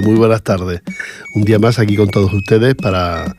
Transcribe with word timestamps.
Muy 0.00 0.16
buenas 0.16 0.42
tardes. 0.42 0.82
Un 1.34 1.44
día 1.44 1.58
más 1.58 1.78
aquí 1.78 1.96
con 1.96 2.08
todos 2.08 2.32
ustedes 2.32 2.74
para 2.74 3.36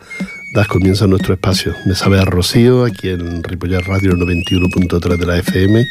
dar 0.53 0.67
comienzo 0.67 1.03
a 1.03 1.07
nuestro 1.07 1.33
espacio. 1.33 1.73
Me 1.85 1.95
sabe 1.95 2.19
a 2.19 2.23
Rocío, 2.23 2.85
aquí 2.85 3.09
en 3.09 3.43
Ripollar 3.43 3.85
Radio 3.85 4.13
91.3 4.13 5.17
de 5.17 5.25
la 5.25 5.37
FM, 5.37 5.83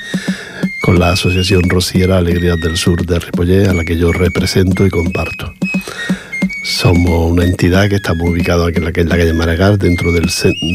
con 0.83 0.99
la 0.99 1.11
Asociación 1.11 1.69
Rociera 1.69 2.17
Alegrías 2.17 2.59
del 2.61 2.79
Sur 2.79 3.05
de 3.05 3.19
Ripollet, 3.19 3.69
a 3.69 3.75
la 3.75 3.85
que 3.85 3.99
yo 3.99 4.11
represento 4.13 4.87
y 4.87 4.91
comparto. 4.91 5.53
Somos 6.65 7.31
una 7.31 7.45
entidad 7.45 7.91
que 7.91 7.97
estamos 7.97 8.31
ubicados 8.31 8.67
aquí 8.69 8.79
en 8.79 8.85
la, 8.85 8.93
calle 8.93 9.35
Maragall, 9.35 9.77
dentro 9.77 10.13
del, 10.13 10.31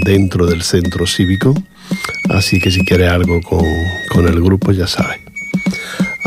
dentro 0.05 0.45
del 0.45 0.61
centro 0.61 1.07
cívico. 1.07 1.55
Así 2.29 2.59
que 2.59 2.69
si 2.69 2.85
quieres 2.85 3.09
algo 3.09 3.41
con, 3.41 3.65
con 4.13 4.27
el 4.27 4.39
grupo, 4.39 4.71
ya 4.71 4.85
sabes. 4.85 5.28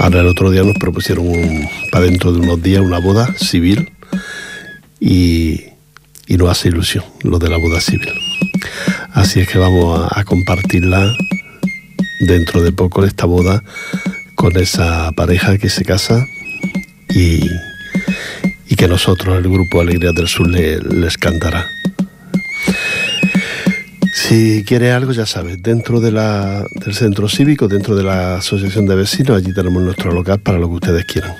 Ahora 0.03 0.19
el 0.19 0.27
otro 0.27 0.51
día 0.51 0.65
nos 0.65 0.75
propusieron 0.75 1.33
para 1.93 2.07
dentro 2.07 2.33
de 2.33 2.41
unos 2.41 2.61
días 2.61 2.83
una 2.83 2.99
boda 2.99 3.33
civil 3.37 3.93
y, 4.99 5.61
y 6.27 6.37
nos 6.37 6.51
hace 6.51 6.71
ilusión 6.71 7.05
lo 7.23 7.39
de 7.39 7.49
la 7.49 7.57
boda 7.57 7.81
civil. 7.81 8.13
Así 9.13 9.39
es 9.39 9.49
que 9.49 9.59
vamos 9.59 10.11
a, 10.11 10.25
compartirla 10.25 11.15
dentro 12.19 12.63
de 12.63 12.73
poco 12.73 13.05
esta 13.05 13.27
boda 13.27 13.63
con 14.35 14.57
esa 14.57 15.13
pareja 15.13 15.57
que 15.57 15.69
se 15.69 15.85
casa 15.85 16.27
y, 17.09 17.49
y 18.69 18.75
que 18.75 18.89
nosotros, 18.89 19.39
el 19.39 19.49
grupo 19.49 19.81
Alegría 19.81 20.11
del 20.11 20.27
Sur, 20.27 20.49
les 20.49 21.17
cantará. 21.17 21.69
Si 24.29 24.63
quieres 24.65 24.95
algo, 24.95 25.11
ya 25.11 25.27
sabes, 25.27 25.61
dentro 25.61 26.01
del 26.01 26.17
centro 26.93 27.29
cívico, 27.29 27.67
dentro 27.67 27.97
de 27.97 28.05
la 28.05 28.37
asociación 28.37 28.87
de 28.87 28.95
vecinos, 28.95 29.37
allí 29.37 29.53
tenemos 29.53 29.83
nuestro 29.83 30.13
local 30.13 30.39
para 30.39 30.61
lo 30.61 30.69
que 30.69 30.75
ustedes 30.77 31.05
quieran. 31.07 31.35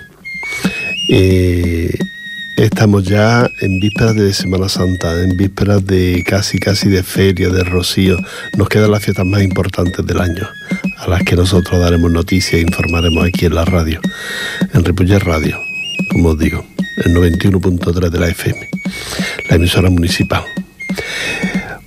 Estamos 2.57 3.05
ya 3.05 3.49
en 3.61 3.79
vísperas 3.79 4.17
de 4.17 4.33
Semana 4.33 4.69
Santa, 4.69 5.23
en 5.23 5.37
vísperas 5.37 5.87
de 5.87 6.25
casi 6.27 6.59
casi 6.59 6.89
de 6.89 7.05
feria, 7.05 7.51
de 7.51 7.63
rocío. 7.63 8.19
Nos 8.59 8.69
quedan 8.69 8.91
las 8.91 9.05
fiestas 9.05 9.27
más 9.27 9.43
importantes 9.43 10.05
del 10.05 10.21
año, 10.21 10.49
a 10.99 11.07
las 11.07 11.23
que 11.23 11.37
nosotros 11.37 11.81
daremos 11.81 12.11
noticias 12.11 12.55
e 12.55 12.63
informaremos 12.63 13.25
aquí 13.25 13.47
en 13.47 13.55
la 13.55 13.65
radio, 13.65 14.01
en 14.75 14.85
Ripollet 14.85 15.21
Radio, 15.21 15.57
como 16.11 16.31
os 16.31 16.39
digo, 16.39 16.67
el 17.05 17.15
91.3 17.15 18.11
de 18.11 18.19
la 18.19 18.27
FM, 18.27 18.69
la 19.51 19.57
emisora 19.57 19.89
municipal. 19.89 20.43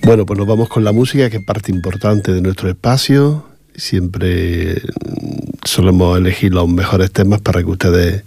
Bueno, 0.06 0.24
pues 0.24 0.38
nos 0.38 0.46
vamos 0.46 0.68
con 0.68 0.84
la 0.84 0.92
música, 0.92 1.28
que 1.30 1.38
es 1.38 1.42
parte 1.42 1.72
importante 1.72 2.32
de 2.32 2.40
nuestro 2.40 2.68
espacio. 2.68 3.44
Siempre 3.74 4.74
mm, 4.76 5.64
solemos 5.64 6.16
elegir 6.16 6.54
los 6.54 6.68
mejores 6.68 7.10
temas 7.10 7.40
para 7.40 7.60
que 7.60 7.70
ustedes 7.70 8.22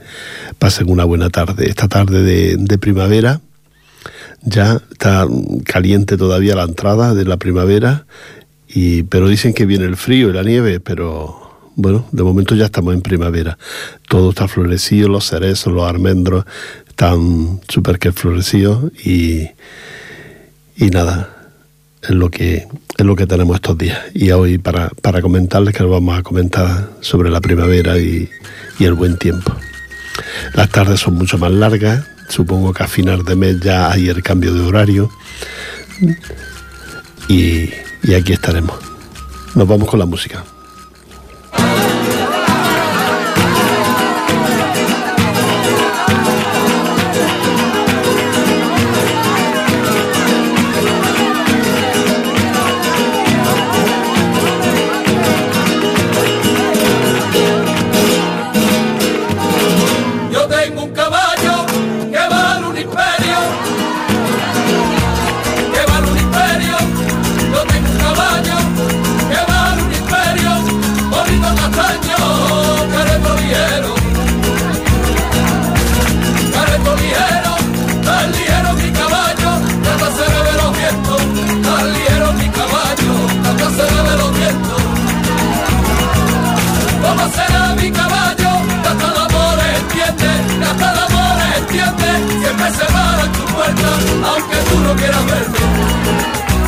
pasen 0.57 0.91
una 0.91 1.05
buena 1.05 1.29
tarde. 1.29 1.69
Esta 1.69 1.87
tarde 1.87 2.57
de, 2.57 2.77
primavera, 2.79 3.39
ya 4.41 4.81
está 4.91 5.25
caliente 5.63 6.17
todavía 6.17 6.53
la 6.53 6.63
entrada 6.63 7.15
de 7.15 7.23
la 7.23 7.37
primavera, 7.37 8.05
y, 8.67 9.03
pero 9.03 9.29
dicen 9.29 9.53
que 9.53 9.65
viene 9.65 9.85
el 9.85 9.95
frío 9.95 10.31
y 10.31 10.33
la 10.33 10.43
nieve, 10.43 10.81
pero 10.81 11.71
bueno, 11.77 12.07
de 12.11 12.23
momento 12.23 12.55
ya 12.55 12.65
estamos 12.65 12.93
en 12.93 13.01
primavera. 13.01 13.57
Todo 14.09 14.31
está 14.31 14.49
florecido, 14.49 15.07
los 15.07 15.29
cerezos, 15.29 15.71
los 15.71 15.89
almendros 15.89 16.43
están 16.89 17.61
súper 17.69 17.99
que 17.99 18.11
florecidos 18.11 18.91
y, 19.01 19.47
y 20.75 20.89
nada, 20.89 21.38
es 22.01 22.11
lo 22.11 22.29
que 22.29 22.67
es 22.97 23.05
lo 23.05 23.15
que 23.15 23.25
tenemos 23.25 23.55
estos 23.55 23.77
días. 23.77 23.99
Y 24.13 24.31
hoy 24.31 24.57
para, 24.57 24.89
para 25.01 25.21
comentarles 25.21 25.73
que 25.73 25.83
nos 25.83 25.91
vamos 25.91 26.17
a 26.17 26.23
comentar 26.23 26.89
sobre 27.01 27.29
la 27.29 27.41
primavera 27.41 27.97
y, 27.97 28.29
el 28.79 28.93
buen 28.93 29.17
tiempo. 29.17 29.53
Las 30.53 30.69
tardes 30.69 31.01
son 31.01 31.15
mucho 31.15 31.37
más 31.37 31.51
largas, 31.51 32.05
supongo 32.29 32.73
que 32.73 32.83
a 32.83 32.87
final 32.87 33.23
de 33.25 33.35
mes 33.35 33.59
ya 33.59 33.91
hay 33.91 34.07
el 34.07 34.23
cambio 34.23 34.53
de 34.53 34.61
horario. 34.61 35.09
Y, 37.27 37.69
y 38.03 38.13
aquí 38.13 38.33
estaremos. 38.33 38.77
Nos 39.55 39.67
vamos 39.67 39.89
con 39.89 39.99
la 39.99 40.05
música. 40.05 40.43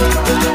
Bye. 0.02 0.51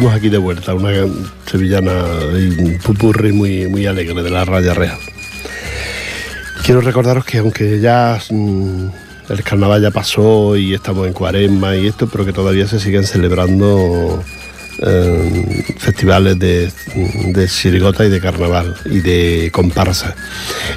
Estamos 0.00 0.16
aquí 0.16 0.30
de 0.30 0.38
vuelta, 0.38 0.72
una 0.72 0.92
sevillana 1.44 1.92
y 2.32 3.32
muy, 3.34 3.68
muy 3.68 3.84
alegre 3.84 4.22
de 4.22 4.30
la 4.30 4.46
Raya 4.46 4.72
Real. 4.72 4.96
Quiero 6.64 6.80
recordaros 6.80 7.22
que 7.26 7.36
aunque 7.36 7.80
ya 7.80 8.18
mm, 8.30 8.86
el 9.28 9.42
carnaval 9.42 9.82
ya 9.82 9.90
pasó 9.90 10.56
y 10.56 10.72
estamos 10.72 11.06
en 11.06 11.12
cuaresma 11.12 11.76
y 11.76 11.86
esto, 11.86 12.08
pero 12.08 12.24
que 12.24 12.32
todavía 12.32 12.66
se 12.66 12.80
siguen 12.80 13.04
celebrando 13.04 14.24
eh, 14.78 15.64
festivales 15.76 16.38
de, 16.38 16.72
de 16.94 17.50
y 18.06 18.08
de 18.08 18.20
carnaval 18.22 18.74
y 18.86 19.00
de 19.00 19.50
comparsa. 19.52 20.14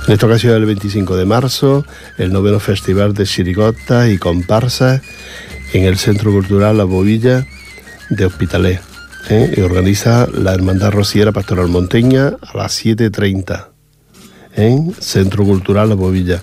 En 0.05 0.15
esta 0.15 0.25
ocasión 0.25 0.53
el 0.53 0.65
25 0.65 1.15
de 1.15 1.23
marzo, 1.23 1.85
el 2.17 2.33
noveno 2.33 2.59
festival 2.59 3.13
de 3.13 3.25
chirigota 3.25 4.09
y 4.09 4.17
comparsa 4.17 5.01
en 5.71 5.85
el 5.85 5.97
Centro 5.97 6.29
Cultural 6.33 6.77
La 6.77 6.83
Bobilla 6.83 7.47
de 8.09 8.25
Hospitalet. 8.25 8.92
¿Eh? 9.29 9.53
Y 9.57 9.61
organiza 9.61 10.27
la 10.27 10.53
Hermandad 10.53 10.91
Rociera 10.91 11.31
Pastoral 11.31 11.67
Monteña 11.67 12.37
a 12.41 12.57
las 12.57 12.83
7.30 12.83 13.67
en 14.55 14.93
Centro 14.99 15.43
Cultural 15.43 15.89
La 15.89 15.95
Bobilla. 15.95 16.41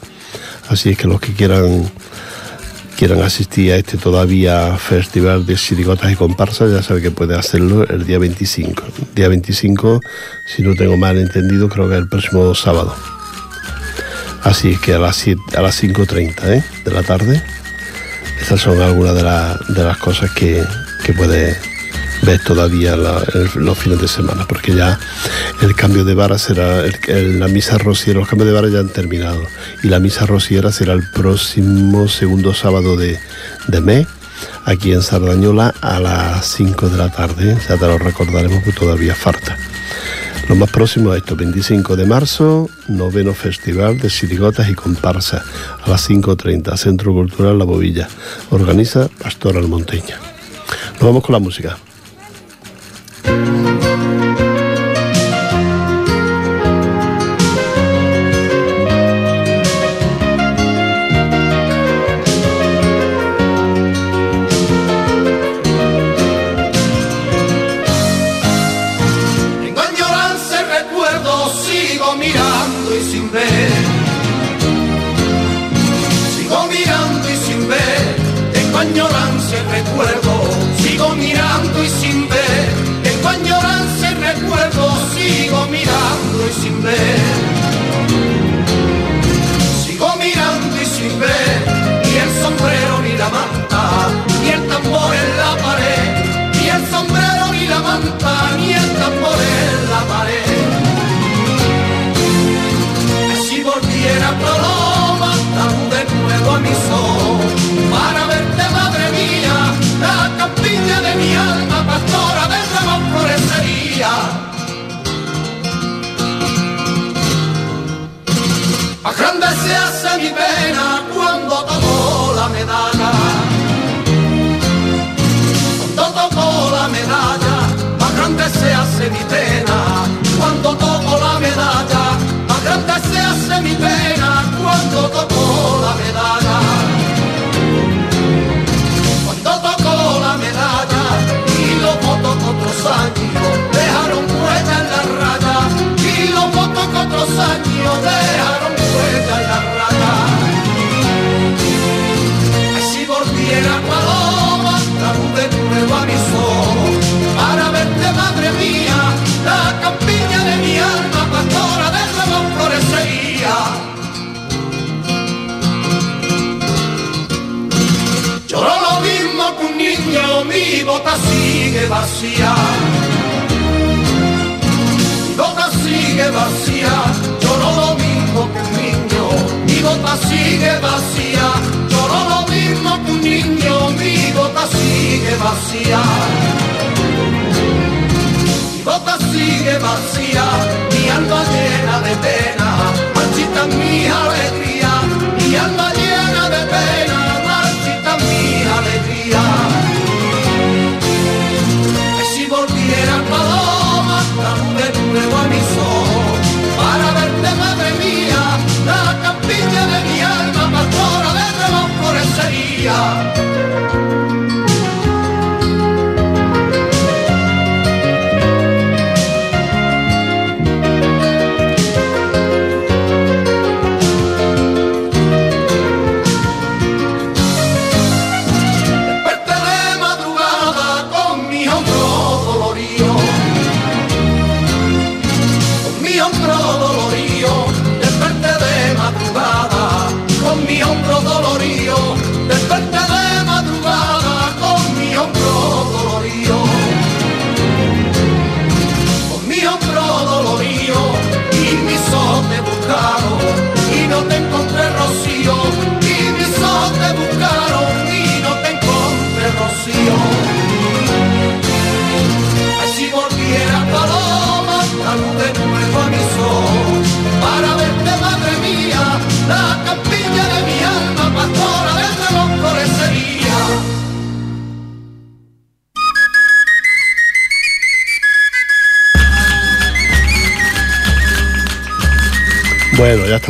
Así 0.69 0.91
es 0.91 0.99
que 0.99 1.09
los 1.09 1.21
que 1.21 1.33
quieran 1.33 1.91
quieran 2.97 3.23
asistir 3.23 3.73
a 3.73 3.77
este 3.77 3.97
todavía 3.97 4.77
festival 4.77 5.47
de 5.47 5.57
sirigotas 5.57 6.13
y 6.13 6.17
comparsas, 6.17 6.71
ya 6.71 6.83
sabe 6.83 7.01
que 7.01 7.11
puede 7.11 7.35
hacerlo 7.35 7.89
el 7.89 8.05
día 8.05 8.19
25. 8.19 8.83
Día 9.15 9.29
25, 9.29 10.03
si 10.47 10.63
no 10.63 10.75
tengo 10.75 10.99
mal 10.99 11.17
entendido, 11.17 11.71
creo 11.71 11.89
que 11.89 11.95
es 11.95 12.01
el 12.03 12.09
próximo 12.11 12.55
sábado. 12.55 12.95
Así 14.43 14.73
es 14.73 14.81
que 14.81 14.93
a 14.93 14.99
las, 14.99 15.27
a 15.27 15.63
las 15.63 15.83
5.30 15.83 16.45
¿eh? 16.45 16.63
de 16.85 16.91
la 16.91 17.03
tarde. 17.03 17.43
Estas 18.39 18.61
son 18.61 18.79
algunas 18.83 19.15
de, 19.15 19.23
de 19.73 19.85
las 19.85 19.97
cosas 19.97 20.31
que, 20.33 20.63
que 21.03 21.15
puede 21.15 21.57
ver 22.23 22.41
todavía 22.43 22.97
los 22.97 23.79
fines 23.79 24.01
de 24.01 24.09
semana, 24.09 24.47
porque 24.47 24.75
ya 24.75 24.99
el 25.63 25.75
cambio 25.75 26.05
de 26.05 26.15
vara 26.15 26.39
será, 26.39 26.83
la 27.09 27.49
misa 27.49 27.79
rociera, 27.79 28.21
los 28.21 28.29
cambios 28.29 28.49
de 28.49 28.55
vara 28.55 28.69
ya 28.69 28.81
han 28.81 28.89
terminado, 28.89 29.43
y 29.83 29.89
la 29.89 30.01
misa 30.01 30.27
rociera 30.27 30.73
será 30.73 30.93
el 30.93 31.09
próximo 31.11 32.09
segundo 32.09 32.55
sábado 32.55 32.97
de, 32.97 33.19
mes, 33.83 34.07
aquí 34.65 34.93
en 34.93 35.03
Sardañola 35.03 35.75
a 35.81 36.01
las 36.01 36.47
5 36.47 36.89
de 36.89 36.99
la 36.99 37.11
tarde, 37.11 37.57
ya 37.69 37.77
te 37.77 37.87
lo 37.87 37.99
recordaremos 37.99 38.63
que 38.65 38.73
todavía 38.73 39.15
falta. 39.15 39.57
Lo 40.49 40.57
más 40.57 40.71
próximo 40.71 41.13
a 41.13 41.17
esto, 41.17 41.37
25 41.37 41.95
de 41.95 42.07
marzo, 42.07 42.69
noveno 42.89 43.35
festival 43.35 43.99
de 43.99 44.11
sirigotas 44.11 44.69
y 44.69 44.75
comparsa, 44.75 45.45
a 45.85 45.89
las 45.89 46.11
5.30, 46.11 46.77
Centro 46.77 47.13
Cultural 47.13 47.57
La 47.57 47.65
Bobilla, 47.65 48.09
organiza 48.51 49.09
Pastoral 49.23 49.69
Monteña. 49.69 50.19
Nos 50.95 51.03
vamos 51.03 51.23
con 51.23 51.35
la 51.35 51.39
música. 51.39 51.79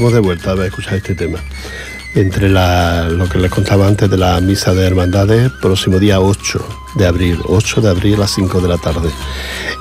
De 0.08 0.20
vuelta 0.20 0.52
a 0.52 0.66
escuchar 0.66 0.94
este 0.94 1.14
tema. 1.14 1.38
Entre 2.14 2.48
la- 2.48 3.08
lo 3.08 3.28
que 3.28 3.38
les 3.38 3.50
contaba 3.50 3.86
antes 3.86 4.10
de 4.10 4.16
la 4.16 4.40
misa 4.40 4.72
de 4.74 4.84
hermandades, 4.86 5.50
próximo 5.60 5.98
día 6.00 6.20
8 6.20 6.66
de 6.96 7.06
abril, 7.06 7.38
8 7.46 7.80
de 7.80 7.90
abril 7.90 8.14
a 8.14 8.18
las 8.20 8.32
5 8.34 8.60
de 8.60 8.68
la 8.68 8.78
tarde. 8.78 9.10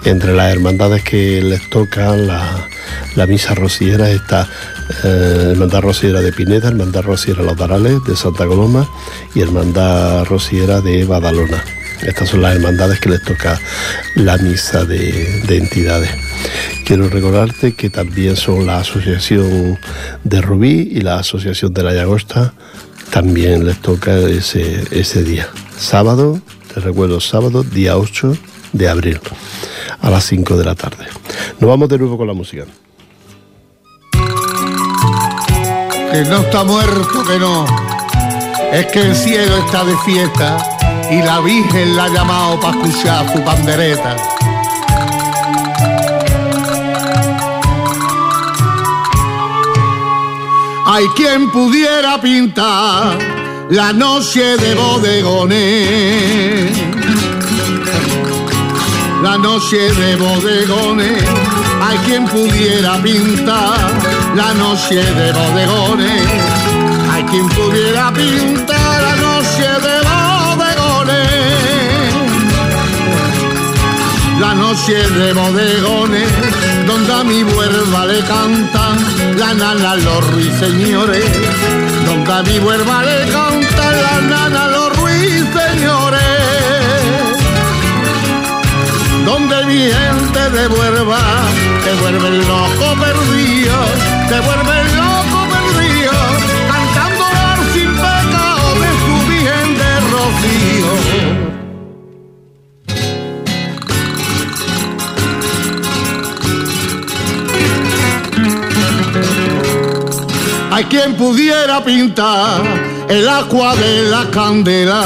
Entre 0.06 0.34
las 0.36 0.52
hermandades 0.52 1.04
que 1.04 1.42
les 1.42 1.68
toca 1.70 2.16
la, 2.16 2.68
misa 3.28 3.56
rociera 3.56 4.12
está 4.12 4.48
eh, 5.04 5.50
Hermandad 5.52 5.82
Rociera 5.82 6.22
de 6.22 6.32
Pineda, 6.32 6.68
Hermandad 6.70 7.02
Rociera 7.04 7.42
Los 7.44 7.58
Darales 7.58 8.04
de 8.06 8.16
Santa 8.16 8.46
Coloma 8.46 8.88
y 9.34 9.42
Hermandad 9.42 10.26
Rociera 10.26 10.82
de 10.82 11.06
Badalona. 11.06 11.64
Estas 12.02 12.30
son 12.30 12.42
las 12.44 12.56
hermandades 12.56 13.00
que 13.00 13.10
les 13.10 13.22
toca 13.24 13.60
la 14.16 14.38
misa 14.38 14.86
de 14.86 15.42
entidades. 15.50 16.12
Quiero 16.89 17.08
recordarte 17.08 17.75
que 17.75 17.91
también 17.91 18.36
son 18.36 18.65
la 18.65 18.79
Asociación 18.79 19.77
de 20.24 20.41
Rubí 20.41 20.89
y 20.91 21.01
la 21.01 21.19
Asociación 21.19 21.72
de 21.72 21.84
la 21.84 21.93
Llagosta. 21.93 22.55
También 23.12 23.63
les 23.63 23.79
toca 23.79 24.17
ese, 24.17 24.84
ese 24.89 25.24
día. 25.24 25.48
Sábado, 25.77 26.41
te 26.74 26.79
recuerdo, 26.79 27.19
sábado, 27.19 27.62
día 27.62 27.96
8 27.96 28.36
de 28.74 28.89
abril, 28.89 29.19
a 30.01 30.10
las 30.10 30.24
5 30.24 30.58
de 30.58 30.65
la 30.65 30.74
tarde. 30.74 31.05
Nos 31.60 31.69
vamos 31.69 31.89
de 31.89 32.00
nuevo 32.00 32.17
con 32.17 32.25
la 32.25 32.34
música. 32.34 32.65
que 36.12 36.22
no 36.24 36.38
está 36.38 36.63
muerto, 36.63 37.24
que 37.24 37.38
no. 37.38 37.67
Es 38.74 38.88
que 38.88 39.01
el 39.01 39.15
cielo 39.15 39.58
está 39.58 39.84
de 39.84 39.96
fiesta 39.98 40.58
y 41.12 41.22
la 41.22 41.39
Virgen 41.39 41.96
la 41.96 42.05
ha 42.05 42.10
llamado 42.10 42.60
para 42.60 42.81
escuchar 42.81 43.31
su 43.31 43.43
pandereta. 43.43 44.15
Hay 50.91 51.08
quien 51.15 51.51
pudiera 51.51 52.19
pintar 52.19 53.17
la 53.69 53.93
noche 53.93 54.58
de 54.58 54.74
bodegones 54.74 56.19
la 59.22 59.38
noche 59.38 59.91
de 59.93 60.15
bodegones. 60.15 61.24
Hay 61.81 61.98
quien 62.00 62.25
pudiera 62.25 62.98
pintar 63.03 63.77
la 64.36 64.53
noche 64.53 64.96
de 64.96 65.31
bodegones. 65.31 66.22
Hay 67.12 67.24
quien 67.24 67.48
pudiera 67.50 68.12
pintar 68.13 69.01
la 69.08 69.15
noche 69.27 69.67
de 69.86 69.96
bodegones. 70.10 71.29
La 74.39 74.55
noche 74.55 74.93
de 74.93 75.34
bodegones, 75.34 76.29
donde 76.88 77.13
a 77.13 77.24
mi 77.24 77.43
vuelva 77.43 78.05
le 78.05 78.19
cantan 78.22 78.98
la 79.38 79.53
nana 79.53 79.95
los 79.95 80.31
ruiseñores. 80.31 81.25
Donde 82.05 82.33
a 82.33 82.43
mi 82.43 82.59
vuelva 82.59 83.03
le 83.03 83.25
cantan 83.31 84.01
la 84.01 84.21
nana 84.21 84.67
los 84.67 84.98
ruiseñores 84.98 86.29
donde 89.29 89.65
mi 89.65 89.91
gente 89.91 90.50
devuelva, 90.50 91.19
devuelve 91.86 92.27
el 92.29 92.39
loco 92.39 92.88
perdido, 93.00 93.75
devuelve 94.27 94.81
el 94.81 94.95
loco 94.98 95.39
perdido, 95.53 96.12
cantando 96.71 97.25
sin 97.74 97.91
pecado 97.93 98.67
de 98.81 98.89
su 99.01 99.27
virgen 99.27 99.77
de 99.77 100.00
rocío. 100.13 101.09
Hay 110.79 110.86
quien 110.86 111.13
pudiera 111.13 111.83
pintar 111.83 112.62
el 113.09 113.27
agua 113.27 113.75
de 113.75 114.03
la 114.03 114.24
candela 114.31 115.03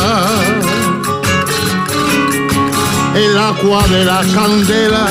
el 3.15 3.35
agua 3.35 3.81
de 3.87 4.05
la 4.05 4.21
candela. 4.35 5.07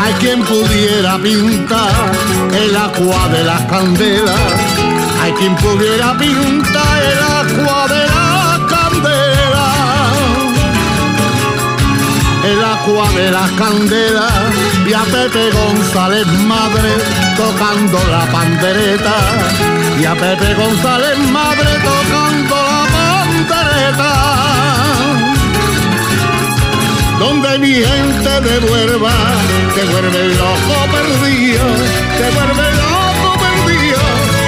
Hay 0.00 0.12
quien 0.20 0.44
pudiera 0.44 1.18
pintar 1.18 1.90
el 2.54 2.76
agua 2.76 3.28
de 3.32 3.42
la 3.42 3.66
candela. 3.66 4.36
Hay 5.20 5.32
quien 5.32 5.56
pudiera 5.56 6.16
pintar 6.16 7.02
el 7.02 7.18
agua 7.42 7.88
de 7.88 8.06
la 8.06 8.60
candela. 8.68 9.66
El 12.44 12.64
agua 12.64 13.08
de 13.10 13.30
la 13.32 13.48
candela 13.58 14.28
y 14.86 14.92
a 14.92 15.02
Pepe 15.02 15.50
González 15.50 16.26
madre 16.46 16.94
tocando 17.36 17.98
la 18.08 18.24
pandereta. 18.30 19.85
Y 19.98 20.04
a 20.04 20.14
Pepe 20.14 20.54
González 20.54 21.18
madre 21.30 21.70
tocando 21.82 22.54
la 22.54 22.86
pandereta 22.92 24.12
donde 27.18 27.58
mi 27.58 27.74
gente 27.74 28.40
devuelva, 28.42 29.14
devuelve 29.74 30.20
el 30.20 30.36
loco 30.36 30.76
perdido, 30.92 31.64
devuelve 32.18 32.68
el 32.68 32.76
loco 32.76 33.38
perdido, 33.40 34.02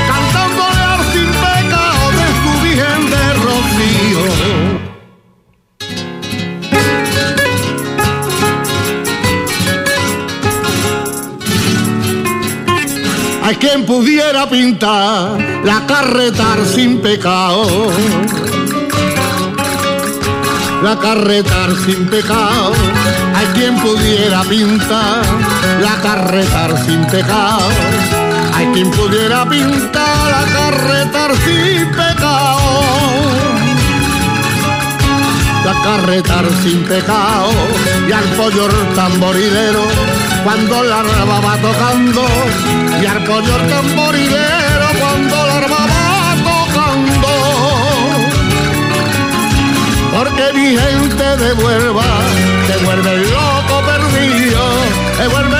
cantándole 0.06 0.80
al 0.80 1.02
sin 1.12 1.30
pecado 1.44 2.04
de 2.18 2.26
su 2.42 2.50
virgen 2.62 3.10
de 3.10 3.24
rocío. 3.44 4.97
Hay 13.48 13.56
quien 13.56 13.86
pudiera 13.86 14.46
pintar 14.46 15.38
la 15.64 15.86
carretar 15.86 16.66
sin 16.66 17.00
pecado 17.00 17.90
la 20.82 20.98
carretar 20.98 21.74
sin 21.86 22.06
pecado. 22.08 22.72
Hay 23.34 23.46
quien 23.54 23.74
pudiera 23.80 24.42
pintar 24.42 25.22
la 25.80 25.96
carretar 26.02 26.76
sin 26.84 27.02
pecado. 27.06 27.70
Hay 28.54 28.66
quien 28.74 28.90
pudiera 28.90 29.48
pintar 29.48 30.30
la 30.30 30.44
carretar 30.52 31.34
sin 31.36 31.90
pecado. 31.90 33.37
La 35.68 35.74
carretar 35.82 36.46
sin 36.62 36.82
pecado 36.84 37.50
y 38.08 38.12
al 38.12 38.24
pollo 38.38 38.68
tamborilero 38.94 39.82
cuando 40.42 40.82
la 40.82 41.00
arma 41.00 41.40
va 41.40 41.58
tocando 41.58 42.24
y 43.02 43.04
al 43.04 43.22
pollo 43.24 43.54
tamborilero 43.68 44.88
cuando 44.98 45.36
la 45.46 45.56
arma 45.56 45.86
va 45.92 46.36
tocando. 46.50 47.28
Porque 50.16 50.44
mi 50.54 50.68
gente 50.74 51.36
devuelva, 51.36 52.06
devuelve 52.66 53.12
el 53.12 53.30
loco 53.30 53.82
perdido, 53.90 54.64
devuelve 55.18 55.57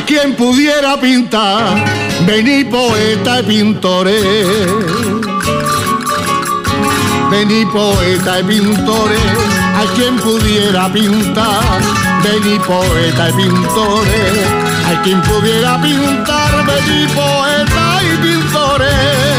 Hay 0.00 0.06
quien 0.06 0.34
pudiera 0.34 0.98
pintar, 0.98 1.84
vení 2.24 2.64
poeta 2.64 3.40
y 3.40 3.42
pintores. 3.42 4.56
Vení 7.30 7.66
poeta 7.66 8.40
y 8.40 8.44
pintores, 8.44 9.20
hay 9.76 9.86
quien 9.88 10.16
pudiera 10.16 10.90
pintar, 10.90 11.82
vení 12.24 12.58
poeta 12.60 13.28
y 13.28 13.32
pintores, 13.34 14.48
hay 14.86 14.96
quien 15.04 15.20
pudiera 15.20 15.78
pintar, 15.82 16.64
vení 16.64 17.06
poeta 17.08 18.00
y 18.02 18.16
pintores. 18.26 19.30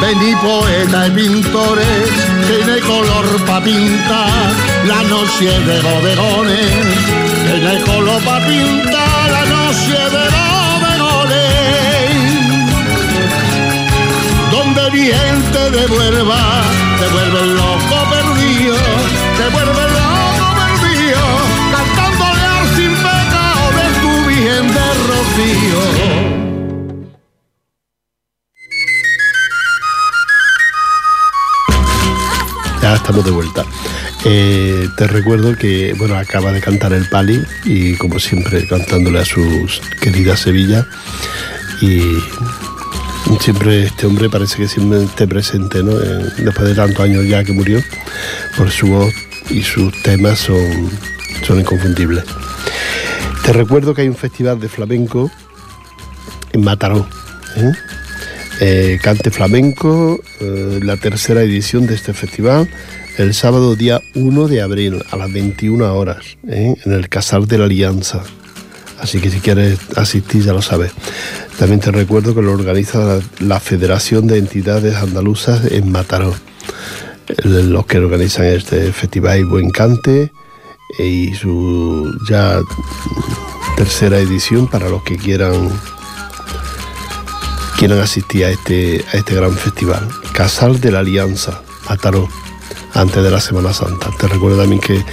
Vení 0.00 0.34
poeta 0.36 1.08
y 1.08 1.10
pintores, 1.10 1.86
tiene 2.46 2.80
color 2.80 3.26
pa' 3.44 3.60
pintar 3.60 4.30
la 4.86 5.02
noche 5.02 5.50
de 5.60 5.82
bodegones, 5.82 7.27
el 7.54 7.66
alcohol 7.66 8.06
va 8.26 8.36
a 8.36 9.28
la 9.28 9.44
noche 9.46 9.98
de 10.14 10.24
Roberole. 10.36 11.48
Donde 14.50 14.82
mi 14.92 15.04
gente 15.06 15.60
devuelva, 15.70 16.40
devuelve 17.00 17.40
el 17.40 17.54
loco 17.56 17.96
perdido, 18.10 18.76
devuelve 19.38 19.82
el 19.86 19.92
loco 20.00 20.46
perdido, 20.60 21.22
cantándole 21.72 22.44
al 22.56 22.66
sin 22.76 22.92
pecado 23.06 23.64
de 23.78 23.86
tu 24.02 24.12
virgen 24.28 24.64
de 24.76 24.86
rocío. 25.08 25.82
Ya 32.82 32.94
estamos 32.94 33.24
de 33.24 33.30
vuelta. 33.30 33.64
Eh, 34.24 34.88
te 34.96 35.06
recuerdo 35.06 35.56
que, 35.56 35.94
bueno, 35.96 36.16
acaba 36.16 36.52
de 36.52 36.60
cantar 36.60 36.92
el 36.92 37.08
Pali 37.08 37.40
y 37.64 37.94
como 37.94 38.18
siempre 38.18 38.66
cantándole 38.66 39.20
a 39.20 39.24
sus 39.24 39.80
queridas 40.00 40.40
Sevilla 40.40 40.86
y 41.80 42.18
siempre 43.40 43.84
este 43.84 44.06
hombre 44.06 44.28
parece 44.28 44.56
que 44.56 44.68
siempre 44.68 45.04
esté 45.04 45.26
presente, 45.26 45.82
¿no? 45.82 45.94
después 45.94 46.68
de 46.68 46.74
tantos 46.74 47.00
años 47.00 47.26
ya 47.26 47.44
que 47.44 47.52
murió, 47.52 47.80
por 48.56 48.70
su 48.70 48.88
voz 48.88 49.14
y 49.50 49.62
sus 49.62 49.92
temas 50.02 50.38
son, 50.40 50.90
son 51.46 51.60
inconfundibles. 51.60 52.24
Te 53.44 53.52
recuerdo 53.52 53.94
que 53.94 54.02
hay 54.02 54.08
un 54.08 54.16
festival 54.16 54.60
de 54.60 54.68
flamenco 54.68 55.30
en 56.52 56.64
Mataró. 56.64 57.08
¿eh? 57.56 57.72
Eh, 58.60 58.98
cante 59.02 59.30
Flamenco, 59.30 60.20
eh, 60.40 60.80
la 60.82 60.96
tercera 60.96 61.42
edición 61.42 61.86
de 61.86 61.94
este 61.94 62.12
festival, 62.12 62.68
el 63.18 63.34
sábado 63.34 63.74
día 63.74 64.00
1 64.14 64.46
de 64.46 64.62
abril 64.62 65.04
a 65.10 65.16
las 65.16 65.32
21 65.32 65.92
horas, 65.92 66.38
en 66.46 66.76
el 66.86 67.08
Casal 67.08 67.48
de 67.48 67.58
la 67.58 67.64
Alianza. 67.64 68.22
Así 69.00 69.20
que 69.20 69.28
si 69.28 69.40
quieres 69.40 69.78
asistir 69.96 70.44
ya 70.44 70.52
lo 70.52 70.62
sabes. 70.62 70.92
También 71.58 71.80
te 71.80 71.90
recuerdo 71.90 72.32
que 72.34 72.42
lo 72.42 72.52
organiza 72.52 73.20
la, 73.40 73.58
Federación 73.58 74.28
de 74.28 74.38
Entidades 74.38 74.94
Andaluzas 74.94 75.64
en 75.72 75.90
Mataró. 75.90 76.32
Los 77.42 77.86
que 77.86 77.98
organizan 77.98 78.46
este 78.46 78.92
festival 78.92 79.44
Buen 79.46 79.70
Cante 79.70 80.30
y 80.98 81.34
su 81.34 82.16
ya 82.28 82.60
tercera 83.76 84.18
edición 84.18 84.68
para 84.68 84.88
los 84.88 85.02
que 85.02 85.16
quieran 85.16 85.68
quieran 87.78 87.98
asistir 87.98 88.44
a 88.44 88.50
este, 88.50 89.04
a 89.12 89.16
este 89.16 89.34
gran 89.34 89.52
festival. 89.54 90.08
Casal 90.32 90.80
de 90.80 90.92
la 90.92 91.00
Alianza, 91.00 91.62
Mataró, 91.88 92.28
antes 92.94 93.22
de 93.22 93.30
la 93.30 93.40
Semana 93.40 93.72
Santa. 93.72 94.10
Te 94.18 94.28
recuerdo 94.28 94.58
también 94.58 94.80
que 94.80 95.04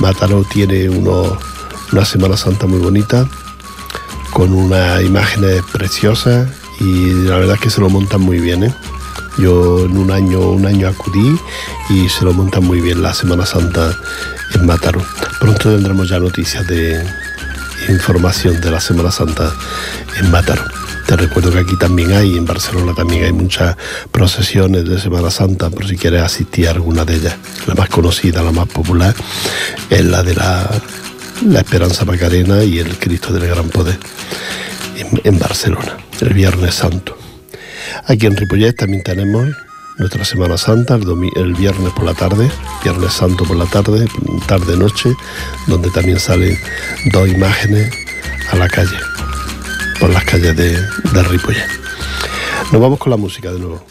Mataró 0.00 0.44
tiene 0.44 0.88
una 0.88 2.04
Semana 2.04 2.36
Santa 2.36 2.66
muy 2.66 2.78
bonita, 2.78 3.28
con 4.32 4.52
unas 4.52 5.02
imágenes 5.02 5.62
preciosas 5.72 6.48
y 6.80 7.10
la 7.24 7.38
verdad 7.38 7.54
es 7.54 7.60
que 7.60 7.70
se 7.70 7.80
lo 7.80 7.88
montan 7.88 8.20
muy 8.20 8.38
bien. 8.38 8.64
¿eh? 8.64 8.74
Yo 9.38 9.84
en 9.84 9.96
un 9.96 10.10
año, 10.10 10.40
un 10.40 10.66
año 10.66 10.88
acudí 10.88 11.38
y 11.90 12.08
se 12.08 12.24
lo 12.24 12.32
montan 12.32 12.64
muy 12.64 12.80
bien 12.80 13.02
la 13.02 13.14
Semana 13.14 13.46
Santa 13.46 13.96
en 14.54 14.66
Mataró. 14.66 15.02
Pronto 15.40 15.70
tendremos 15.70 16.08
ya 16.08 16.18
noticias 16.18 16.66
de 16.66 17.04
información 17.88 18.60
de 18.60 18.70
la 18.70 18.80
Semana 18.80 19.10
Santa 19.10 19.52
en 20.18 20.30
Mataró. 20.30 20.85
Te 21.06 21.16
recuerdo 21.16 21.52
que 21.52 21.60
aquí 21.60 21.76
también 21.76 22.12
hay, 22.12 22.36
en 22.36 22.44
Barcelona 22.44 22.92
también 22.92 23.24
hay 23.24 23.32
muchas 23.32 23.76
procesiones 24.10 24.88
de 24.88 24.98
Semana 24.98 25.30
Santa, 25.30 25.70
por 25.70 25.86
si 25.86 25.96
quieres 25.96 26.20
asistir 26.20 26.66
a 26.66 26.72
alguna 26.72 27.04
de 27.04 27.14
ellas. 27.14 27.36
La 27.66 27.76
más 27.76 27.88
conocida, 27.88 28.42
la 28.42 28.50
más 28.50 28.66
popular, 28.66 29.14
es 29.88 30.04
la 30.04 30.24
de 30.24 30.34
la, 30.34 30.68
Esperanza 31.56 32.04
Macarena 32.04 32.64
y 32.64 32.80
el 32.80 32.98
Cristo 32.98 33.32
del 33.32 33.46
Gran 33.46 33.68
Poder 33.68 33.96
en, 35.22 35.38
Barcelona, 35.38 35.96
el 36.20 36.34
Viernes 36.34 36.74
Santo. 36.74 37.16
Aquí 38.06 38.26
en 38.26 38.36
Ripollet 38.36 38.72
también 38.72 39.04
tenemos 39.04 39.46
nuestra 39.98 40.24
Semana 40.24 40.58
Santa, 40.58 40.96
el, 40.96 41.54
viernes 41.54 41.92
por 41.92 42.04
la 42.04 42.14
tarde, 42.14 42.50
Viernes 42.82 43.12
Santo 43.12 43.44
por 43.44 43.56
la 43.56 43.66
tarde, 43.66 44.08
tarde-noche, 44.48 45.14
donde 45.68 45.88
también 45.90 46.18
salen 46.18 46.58
dos 47.12 47.28
imágenes 47.28 47.92
a 48.50 48.56
la 48.56 48.66
calle 48.68 48.96
por 49.98 50.10
las 50.10 50.24
calles 50.24 50.56
de, 50.56 50.72
de 50.72 51.22
Ripollet. 51.24 51.68
Nos 52.72 52.80
vamos 52.80 52.98
con 52.98 53.10
la 53.10 53.16
música 53.16 53.52
de 53.52 53.58
nuevo. 53.58 53.82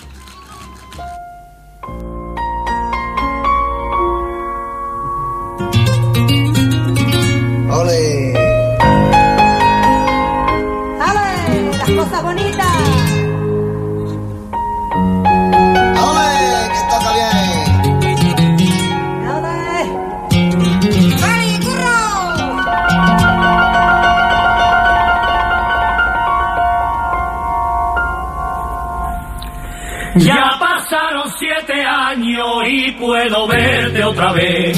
Y 32.65 32.91
puedo 32.93 33.47
verte 33.47 34.04
otra 34.04 34.32
vez. 34.32 34.78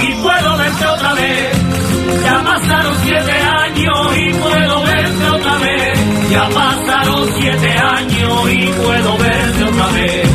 Y 0.00 0.12
puedo 0.22 0.56
verte 0.56 0.86
otra 0.86 1.14
vez. 1.14 1.62
Ya 2.24 2.42
pasaron 2.42 2.94
siete 3.04 3.32
años 3.32 4.16
y 4.16 4.32
puedo 4.34 4.82
verte 4.82 5.30
otra 5.30 5.58
vez. 5.58 6.30
Ya 6.30 6.48
pasaron 6.48 7.28
siete 7.38 7.70
años 7.70 8.52
y 8.52 8.66
puedo 8.66 9.18
verte 9.18 9.64
otra 9.64 9.86
vez. 9.92 10.30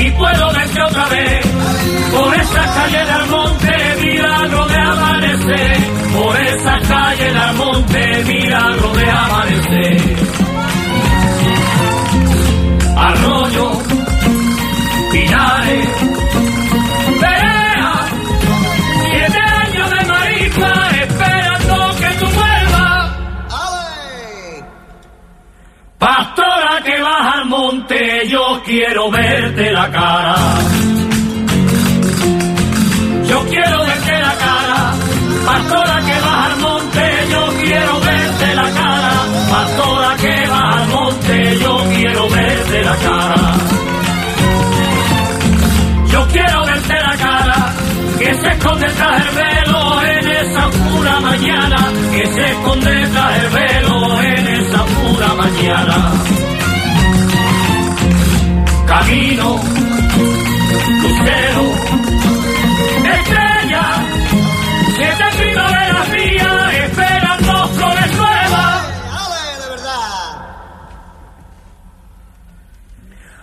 Y 0.00 0.10
puedo 0.12 0.52
verte 0.52 0.82
otra 0.82 1.08
vez. 1.08 1.46
Por 2.10 2.34
esa 2.34 2.74
calle 2.74 3.04
del 3.04 3.26
monte, 3.28 3.96
milagro 4.00 4.66
de 4.66 4.76
amanecer. 4.76 5.95
Por 6.16 6.40
esa 6.40 6.80
calle 6.80 7.32
del 7.32 7.54
monte, 7.56 8.24
milagro 8.24 8.92
de 8.94 9.10
amanecer 9.10 10.16
arroyo, 12.96 13.72
pinares, 15.12 15.88
perea, 17.20 17.92
siete 19.10 19.38
años 19.38 19.90
de 19.90 20.06
maripa 20.06 20.72
esperando 21.02 21.96
que 22.00 22.10
tú 22.18 22.26
vuelvas. 22.26 23.12
Pastora 25.98 26.82
que 26.84 27.00
vas 27.02 27.34
al 27.34 27.44
monte, 27.46 28.28
yo 28.28 28.62
quiero 28.64 29.10
verte 29.10 29.72
la 29.72 29.90
cara. 29.90 30.34
Yo 33.28 33.44
quiero 33.48 33.78
verte 33.84 34.20
la 34.20 34.34
cara, 34.34 34.94
pastora 35.44 35.95
yo 41.60 41.84
quiero 41.94 42.28
verte 42.28 42.84
la 42.84 42.96
cara. 42.96 43.54
Yo 46.10 46.26
quiero 46.28 46.66
verte 46.66 46.94
la 46.94 47.16
cara, 47.16 47.74
que 48.18 48.34
se 48.34 48.48
esconde 48.48 48.86
tras 48.86 49.26
el 49.26 49.34
velo 49.34 50.02
en 50.02 50.28
esa 50.28 50.70
pura 50.70 51.20
mañana, 51.20 51.76
que 52.12 52.26
se 52.26 52.44
esconde 52.52 53.06
tras 53.08 53.42
el 53.42 53.48
velo 53.50 54.22
en 54.22 54.46
esa 54.46 54.84
pura 54.84 55.34
mañana. 55.34 56.12
Camino, 58.86 59.60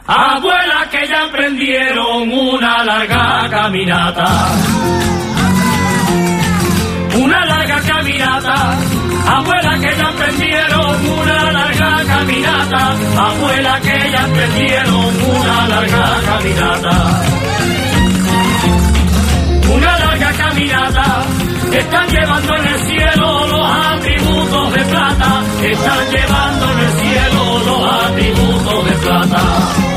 Abuela 0.06 0.90
que 0.92 1.08
ya 1.08 1.24
emprendieron 1.24 2.30
una 2.32 2.84
larga 2.84 3.50
caminata. 3.50 4.26
Una 7.16 7.46
larga 7.46 7.82
caminata. 7.82 8.78
Abuela 9.28 9.80
que 9.80 9.96
ya 9.96 10.10
emprendieron 10.10 11.08
una 11.08 11.52
larga 11.52 12.06
caminata. 12.06 12.96
Abuela 13.18 13.80
que 13.82 14.12
ya 14.12 14.26
emprendieron 14.26 15.22
una 15.36 15.68
larga 15.68 16.22
caminata 16.26 17.24
una 19.76 20.00
larga 20.00 20.32
caminata. 20.34 21.26
Están 21.72 22.08
llevando 22.10 22.56
en 22.56 22.66
el 22.66 22.80
cielo 22.80 23.48
los 23.48 23.66
atributos 23.66 24.74
de 24.74 24.86
plata. 24.86 25.44
Están 25.64 26.12
llevando 26.12 26.72
en 26.72 26.80
el 26.80 26.92
cielo 26.92 27.60
los 27.66 27.94
atributos 28.04 28.86
de 28.86 28.92
plata. 28.98 29.93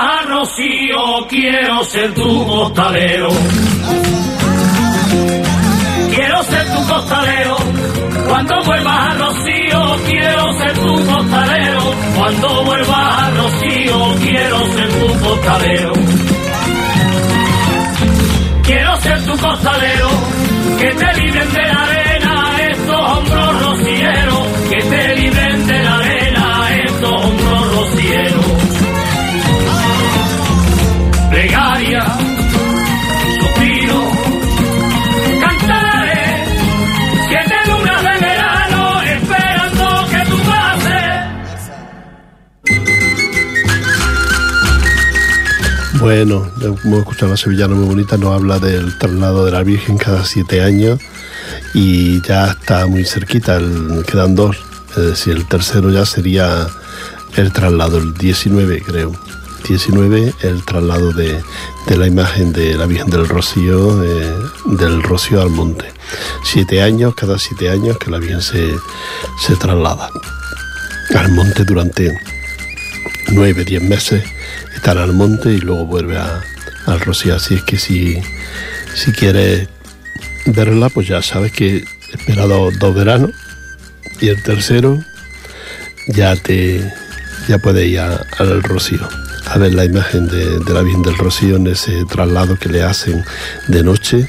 Vuelvas 0.00 0.22
a 0.22 0.22
Rocío, 0.26 1.26
quiero 1.28 1.84
ser 1.84 2.14
tu 2.14 2.46
costalero. 2.46 3.28
Quiero 6.14 6.42
ser 6.42 6.66
tu 6.74 6.86
costalero, 6.86 7.56
Cuando 8.28 8.64
vuelvas 8.64 8.98
a 8.98 9.14
Rocío 9.14 9.96
quiero 10.06 10.52
ser 10.54 10.72
tu 10.74 11.06
costalero. 11.06 11.94
Cuando 12.16 12.64
vuelvas 12.64 13.22
a 13.22 13.30
Rocío 13.30 14.14
quiero 14.20 14.66
ser 14.72 14.88
tu 15.00 15.20
costalero. 15.20 15.92
Quiero 18.62 18.96
ser 19.00 19.24
tu 19.24 19.36
costalero, 19.36 20.08
que 20.78 20.90
te 20.94 21.20
libren 21.20 21.52
de 21.52 21.62
la 21.66 21.82
arena 21.82 22.56
estos 22.70 23.00
hombros 23.00 23.62
rocieros, 23.62 24.46
que 24.70 24.76
te 24.76 25.16
libren 25.16 25.66
de 25.66 25.82
la 25.82 25.98
arena 25.98 26.68
estos 26.86 27.24
hombros 27.24 27.74
rocieros. 27.74 28.59
Plegaria, 31.40 32.04
suspiro, 33.40 34.00
cantaré, 35.40 36.44
siete 37.28 37.54
lunas 37.66 38.02
de 38.02 38.14
verano 38.26 39.00
esperando 39.00 39.84
que 40.10 40.20
tú 40.28 40.36
pases. 40.50 41.16
Bueno, 45.98 46.46
hemos 46.60 46.98
escuchado 46.98 47.28
a 47.28 47.30
la 47.30 47.36
sevillana 47.38 47.74
muy 47.74 47.86
bonita, 47.86 48.18
nos 48.18 48.34
habla 48.34 48.58
del 48.58 48.98
traslado 48.98 49.46
de 49.46 49.52
la 49.52 49.62
Virgen 49.62 49.96
cada 49.96 50.26
siete 50.26 50.60
años 50.60 51.00
y 51.72 52.20
ya 52.20 52.48
está 52.48 52.86
muy 52.86 53.06
cerquita, 53.06 53.58
quedan 54.06 54.34
dos, 54.34 54.58
es 54.90 55.04
decir, 55.04 55.36
el 55.36 55.46
tercero 55.46 55.90
ya 55.90 56.04
sería 56.04 56.66
el 57.36 57.50
traslado, 57.50 57.96
el 57.96 58.12
19 58.12 58.82
creo. 58.82 59.12
19, 59.66 60.34
el 60.42 60.64
traslado 60.64 61.12
de, 61.12 61.40
de 61.86 61.96
la 61.96 62.06
imagen 62.06 62.52
de 62.52 62.76
la 62.76 62.86
Virgen 62.86 63.10
del 63.10 63.28
Rocío, 63.28 63.96
del 64.66 65.02
Rocío 65.02 65.40
al 65.40 65.50
monte. 65.50 65.86
Siete 66.44 66.82
años, 66.82 67.14
cada 67.14 67.38
siete 67.38 67.70
años 67.70 67.98
que 67.98 68.10
la 68.10 68.18
Virgen 68.18 68.42
se, 68.42 68.74
se 69.38 69.56
traslada 69.56 70.10
al 71.14 71.32
monte 71.32 71.64
durante 71.64 72.18
nueve, 73.32 73.64
diez 73.64 73.82
meses 73.82 74.24
estar 74.74 74.98
al 74.98 75.12
monte 75.12 75.52
y 75.52 75.58
luego 75.58 75.86
vuelve 75.86 76.16
a, 76.16 76.42
al 76.86 77.00
Rocío. 77.00 77.36
Así 77.36 77.54
es 77.54 77.62
que 77.62 77.78
si, 77.78 78.20
si 78.94 79.12
quieres 79.12 79.68
verla, 80.46 80.88
pues 80.88 81.08
ya 81.08 81.22
sabes 81.22 81.52
que 81.52 81.84
espera 82.12 82.46
dos, 82.46 82.78
dos 82.78 82.94
veranos 82.94 83.30
y 84.20 84.28
el 84.28 84.42
tercero 84.42 84.98
ya 86.08 86.36
te 86.36 86.92
ya 87.48 87.58
puedes 87.58 87.86
ir 87.86 88.00
al 88.00 88.62
Rocío 88.62 89.08
a 89.46 89.58
ver 89.58 89.74
la 89.74 89.84
imagen 89.84 90.28
de, 90.28 90.60
la 90.72 90.82
Virgen 90.82 91.02
del 91.02 91.16
Rocío 91.16 91.56
en 91.56 91.66
ese 91.66 92.04
traslado 92.04 92.56
que 92.58 92.68
le 92.68 92.82
hacen 92.82 93.24
de 93.68 93.82
noche 93.82 94.28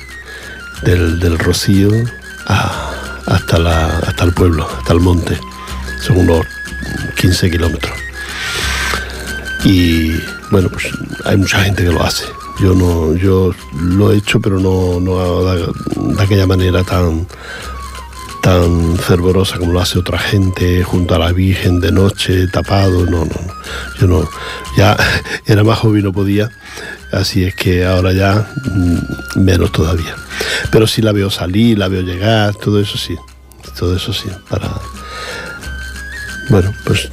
del, 0.84 1.20
del 1.20 1.38
Rocío 1.38 1.92
hasta, 3.26 3.60
la, 3.60 4.00
hasta 4.00 4.24
el 4.24 4.34
pueblo, 4.34 4.68
hasta 4.78 4.94
el 4.94 5.00
monte. 5.00 5.40
Son 6.02 6.18
unos 6.18 6.46
15 7.16 7.52
kilómetros. 7.52 7.94
Y 9.64 10.14
bueno, 10.50 10.70
pues 10.70 10.88
hay 11.26 11.38
mucha 11.38 11.64
gente 11.64 11.84
que 11.84 11.92
lo 11.92 12.04
hace. 12.04 12.26
Yo 12.60 12.74
no, 12.74 13.16
yo 13.16 13.52
lo 13.74 14.12
he 14.12 14.18
hecho, 14.18 14.40
pero 14.40 14.60
no, 14.60 15.00
no 15.00 15.44
de 15.44 16.24
aquella 16.24 16.46
manera 16.46 16.84
tan, 16.84 17.28
tan 18.42 18.98
fervorosa 18.98 19.58
como 19.58 19.72
lo 19.72 19.80
hace 19.80 20.00
otra 20.00 20.18
gente, 20.18 20.84
junto 20.84 21.16
a 21.16 21.20
la 21.20 21.32
Virgen 21.32 21.80
de 21.80 21.92
noche, 21.92 22.48
tapado. 22.48 23.06
No, 23.06 23.20
no, 23.20 23.26
no. 23.26 23.54
Yo 24.00 24.08
no. 24.08 24.30
Ya 24.76 24.98
era 25.46 25.64
más 25.64 25.80
joven 25.80 26.02
y 26.02 26.04
no 26.04 26.12
podía. 26.12 26.50
Así 27.12 27.44
es 27.44 27.56
que 27.56 27.86
ahora 27.86 28.14
ya 28.14 28.48
mm, 28.74 29.40
menos 29.40 29.72
todavía. 29.72 30.16
Pero 30.72 30.88
sí 30.88 31.02
la 31.02 31.12
veo 31.12 31.30
salir, 31.30 31.78
la 31.78 31.88
veo 31.88 32.02
llegar, 32.02 32.56
todo 32.56 32.80
eso 32.80 32.98
sí. 32.98 33.16
Todo 33.78 33.96
eso 33.96 34.12
sí. 34.12 34.30
Para. 34.50 34.72
Bueno, 36.50 36.74
pues 36.86 37.10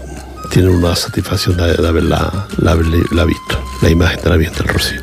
tiene 0.51 0.71
una 0.71 0.97
satisfacción 0.97 1.57
de, 1.57 1.87
haberla, 1.87 2.49
la, 2.57 2.75
la 3.11 3.25
visto, 3.25 3.63
la 3.83 3.91
imagen 3.91 4.23
de 4.23 4.31
la 4.31 4.37
Virgen 4.37 4.57
del 4.57 4.69
Rocío. 4.69 5.01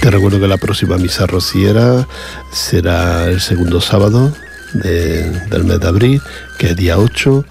Te 0.00 0.10
recuerdo 0.10 0.38
que 0.38 0.48
la 0.48 0.58
próxima 0.58 0.98
misa 0.98 1.26
rociera 1.26 2.06
será 2.52 3.26
el 3.26 3.40
segundo 3.40 3.80
sábado 3.80 4.32
de- 4.74 5.30
del 5.50 5.64
mes 5.64 5.80
de 5.80 5.88
abril, 5.88 6.22
que 6.58 6.68
es 6.70 6.76
día 6.76 6.98
8, 6.98 7.44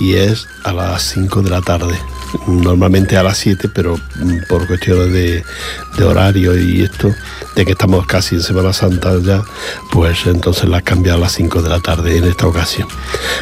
y 0.00 0.14
es 0.14 0.46
a 0.64 0.72
las 0.72 1.02
5 1.02 1.42
de 1.42 1.50
la 1.50 1.60
tarde. 1.60 1.98
Normalmente 2.46 3.16
a 3.16 3.22
las 3.22 3.38
7, 3.38 3.68
pero 3.74 3.98
por 4.48 4.66
cuestiones 4.66 5.12
de, 5.12 5.44
horario 6.04 6.56
y 6.58 6.82
esto, 6.82 7.12
de 7.56 7.64
que 7.64 7.72
estamos 7.72 8.06
casi 8.06 8.34
en 8.36 8.42
Semana 8.42 8.72
Santa 8.72 9.18
ya, 9.20 9.42
pues 9.90 10.26
entonces 10.26 10.68
la 10.68 10.82
cambia 10.82 11.14
a 11.14 11.16
las 11.16 11.32
5 11.32 11.62
de 11.62 11.70
la 11.70 11.80
tarde 11.80 12.16
en 12.18 12.24
esta 12.24 12.46
ocasión. 12.46 12.86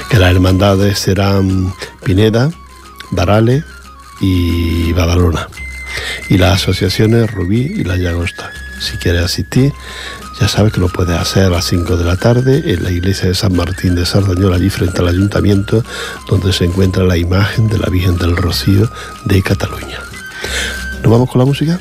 Que 0.09 0.19
las 0.19 0.31
hermandades 0.31 0.99
serán 1.01 1.75
Pineda, 2.05 2.51
Varales 3.11 3.65
y 4.21 4.93
Badalona. 4.93 5.49
Y 6.29 6.39
las 6.39 6.63
asociaciones 6.63 7.31
Rubí 7.31 7.73
y 7.77 7.85
La 7.85 7.97
Llagosta. 7.97 8.51
Si 8.81 8.97
quieres 8.99 9.25
asistir, 9.25 9.73
ya 10.41 10.49
sabes 10.49 10.73
que 10.73 10.81
lo 10.81 10.89
puedes 10.89 11.17
hacer 11.17 11.45
a 11.45 11.51
las 11.51 11.65
5 11.65 11.97
de 11.97 12.05
la 12.05 12.17
tarde 12.17 12.73
en 12.73 12.83
la 12.83 12.91
iglesia 12.91 13.29
de 13.29 13.35
San 13.35 13.57
Martín 13.57 13.95
de 13.95 14.05
Sardañola, 14.05 14.57
allí 14.57 14.71
frente 14.71 15.01
al 15.01 15.09
ayuntamiento, 15.09 15.83
donde 16.29 16.53
se 16.53 16.65
encuentra 16.65 17.05
la 17.05 17.17
imagen 17.17 17.69
de 17.69 17.79
la 17.79 17.89
Virgen 17.89 18.17
del 18.19 18.37
Rocío 18.37 18.91
de 19.25 19.43
Cataluña. 19.43 20.01
¿Nos 21.03 21.11
vamos 21.11 21.31
con 21.31 21.39
la 21.39 21.45
música? 21.47 21.81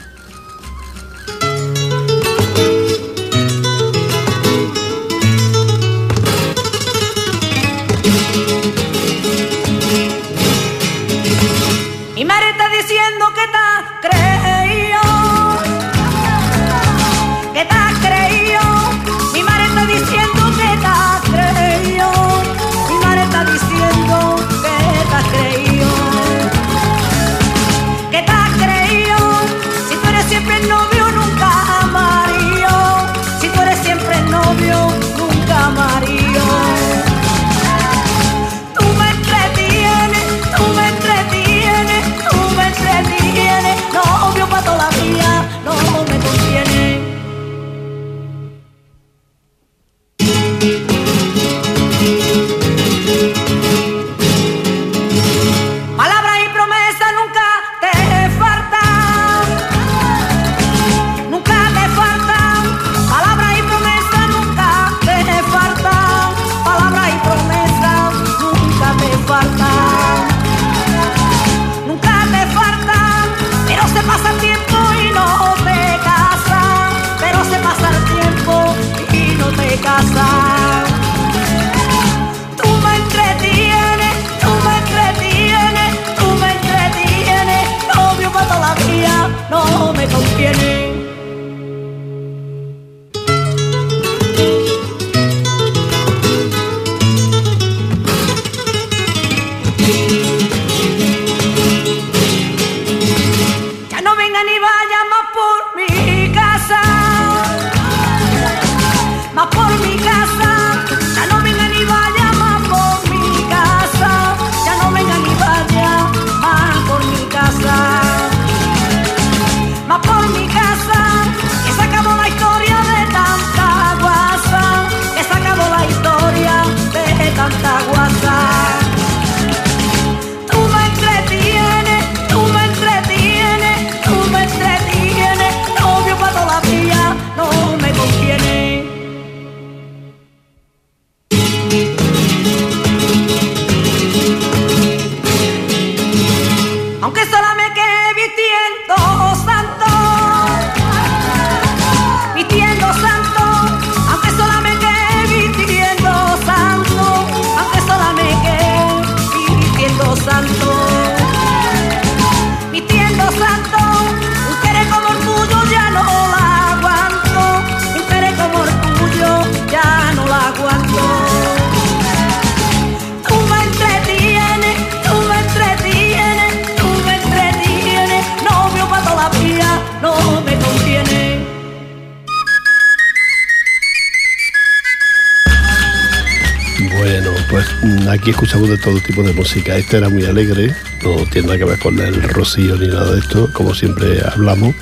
Pues 187.50 187.66
mm, 187.84 188.08
aquí 188.10 188.32
escuchamos 188.32 188.70
de 188.70 188.78
todo 188.78 189.00
tipo 189.00 189.24
de 189.24 189.34
música. 189.34 189.76
Este 189.78 189.98
era 189.98 190.10
muy 190.10 190.26
alegre, 190.26 190.76
no 191.04 191.16
tiene 191.32 191.48
nada 191.48 191.58
que 191.60 191.66
ver 191.66 191.80
con 191.80 192.00
el 192.00 192.22
rocío 192.24 192.76
ni 192.76 192.88
nada 192.88 193.12
de 193.12 193.20
esto, 193.20 193.50
como 193.54 193.74
siempre 193.74 194.22
hablamos, 194.26 194.76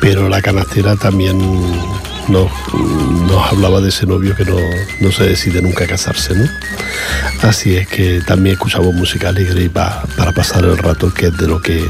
pero 0.00 0.28
la 0.28 0.42
canastera 0.42 0.96
también 0.96 1.38
nos, 2.28 2.50
nos 3.28 3.52
hablaba 3.52 3.80
de 3.80 3.88
ese 3.88 4.06
novio 4.06 4.34
que 4.36 4.44
no, 4.44 4.56
no 5.00 5.12
se 5.12 5.24
decide 5.24 5.60
nunca 5.62 5.86
casarse, 5.86 6.34
¿no? 6.34 6.48
Así 7.42 7.76
es 7.76 7.86
que 7.88 8.20
también 8.26 8.54
escuchamos 8.54 8.94
música 8.94 9.28
alegre 9.28 9.64
y 9.64 9.68
pa- 9.68 10.04
para 10.16 10.32
pasar 10.32 10.64
el 10.64 10.78
rato, 10.78 11.12
que 11.12 11.26
es 11.26 11.36
de 11.36 11.46
lo 11.46 11.60
que 11.60 11.84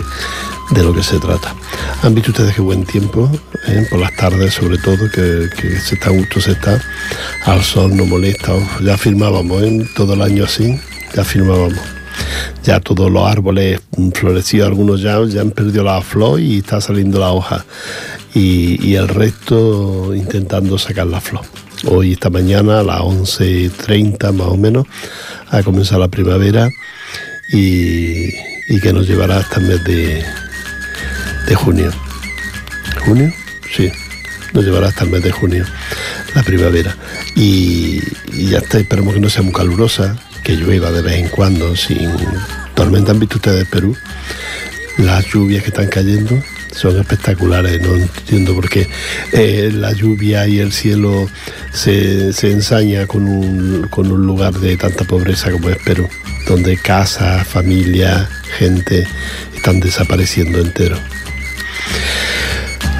de 0.70 0.82
lo 0.82 0.94
que 0.94 1.02
se 1.02 1.18
trata. 1.18 1.54
Han 2.02 2.14
visto 2.14 2.30
ustedes 2.30 2.54
qué 2.54 2.62
buen 2.62 2.84
tiempo, 2.84 3.30
¿eh? 3.66 3.86
por 3.90 3.98
las 3.98 4.14
tardes 4.16 4.54
sobre 4.54 4.78
todo, 4.78 5.10
que, 5.10 5.48
se 5.80 5.94
está 5.94 6.10
a 6.10 6.12
gusto, 6.12 6.40
se 6.40 6.52
está 6.52 6.80
al 7.44 7.62
sol, 7.62 7.96
no 7.96 8.06
molesta. 8.06 8.52
Ya 8.82 8.96
firmábamos 8.96 9.62
¿eh? 9.62 9.86
todo 9.94 10.14
el 10.14 10.22
año 10.22 10.44
así, 10.44 10.78
ya 11.14 11.24
firmábamos. 11.24 11.78
Ya 12.62 12.80
todos 12.80 13.10
los 13.10 13.26
árboles 13.28 13.80
florecidos, 14.14 14.68
algunos 14.68 15.02
ya, 15.02 15.22
ya 15.26 15.40
han 15.40 15.50
perdido 15.50 15.82
la 15.82 16.00
flor 16.00 16.40
y 16.40 16.58
está 16.58 16.80
saliendo 16.80 17.18
la 17.18 17.32
hoja. 17.32 17.64
Y, 18.34 18.84
y 18.84 18.96
el 18.96 19.08
resto 19.08 20.14
intentando 20.14 20.78
sacar 20.78 21.06
la 21.06 21.20
flor. 21.20 21.44
Hoy, 21.86 22.12
esta 22.12 22.30
mañana, 22.30 22.80
a 22.80 22.82
las 22.82 23.00
11.30 23.00 24.32
más 24.32 24.48
o 24.48 24.56
menos, 24.56 24.86
ha 25.50 25.62
comenzado 25.62 26.00
la 26.00 26.08
primavera 26.08 26.70
y, 27.52 28.30
y 28.68 28.80
que 28.80 28.92
nos 28.92 29.06
llevará 29.06 29.38
hasta 29.38 29.60
el 29.60 29.66
mes 29.66 29.84
de, 29.84 30.24
de 31.46 31.54
junio. 31.54 31.90
¿Junio? 33.04 33.32
Sí, 33.74 33.90
nos 34.52 34.64
llevará 34.64 34.88
hasta 34.88 35.04
el 35.04 35.10
mes 35.10 35.22
de 35.22 35.32
junio, 35.32 35.64
la 36.34 36.42
primavera. 36.42 36.96
Y, 37.34 38.00
ya 38.32 38.58
está, 38.58 38.78
esperemos 38.78 39.14
que 39.14 39.20
no 39.20 39.28
sea 39.28 39.42
muy 39.42 39.52
calurosa, 39.52 40.16
que 40.42 40.56
llueva 40.56 40.90
de 40.90 41.02
vez 41.02 41.16
en 41.16 41.28
cuando, 41.28 41.76
sin 41.76 42.10
tormenta. 42.74 43.12
¿Han 43.12 43.20
visto 43.20 43.36
ustedes 43.36 43.66
Perú? 43.68 43.96
Las 44.98 45.26
lluvias 45.26 45.62
que 45.62 45.70
están 45.70 45.88
cayendo 45.88 46.40
son 46.72 46.98
espectaculares, 46.98 47.80
no 47.80 47.94
entiendo 47.94 48.54
por 48.54 48.68
qué 48.68 48.88
eh, 49.32 49.70
la 49.72 49.92
lluvia 49.92 50.46
y 50.46 50.58
el 50.58 50.72
cielo 50.72 51.28
se, 51.72 52.32
se 52.32 52.50
ensaña 52.50 53.06
con 53.06 53.28
un, 53.28 53.86
con 53.88 54.10
un 54.10 54.26
lugar 54.26 54.54
de 54.54 54.76
tanta 54.76 55.04
pobreza 55.04 55.50
como 55.50 55.68
es 55.68 55.78
Perú, 55.78 56.08
donde 56.48 56.76
casas, 56.76 57.46
familias, 57.46 58.28
gente 58.58 59.06
están 59.54 59.80
desapareciendo 59.80 60.58
entero. 60.58 60.96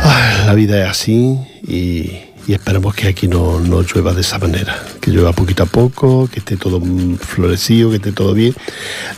Ah, 0.02 0.44
la 0.46 0.54
vida 0.54 0.82
es 0.82 0.90
así 0.90 1.38
y, 1.66 2.24
y 2.46 2.52
esperemos 2.52 2.94
que 2.94 3.08
aquí 3.08 3.26
no, 3.26 3.58
no 3.60 3.82
llueva 3.82 4.12
de 4.12 4.20
esa 4.20 4.38
manera, 4.38 4.76
que 5.00 5.10
llueva 5.10 5.32
poquito 5.32 5.62
a 5.62 5.66
poco, 5.66 6.28
que 6.30 6.40
esté 6.40 6.56
todo 6.56 6.80
florecido, 7.18 7.90
que 7.90 7.96
esté 7.96 8.12
todo 8.12 8.34
bien. 8.34 8.54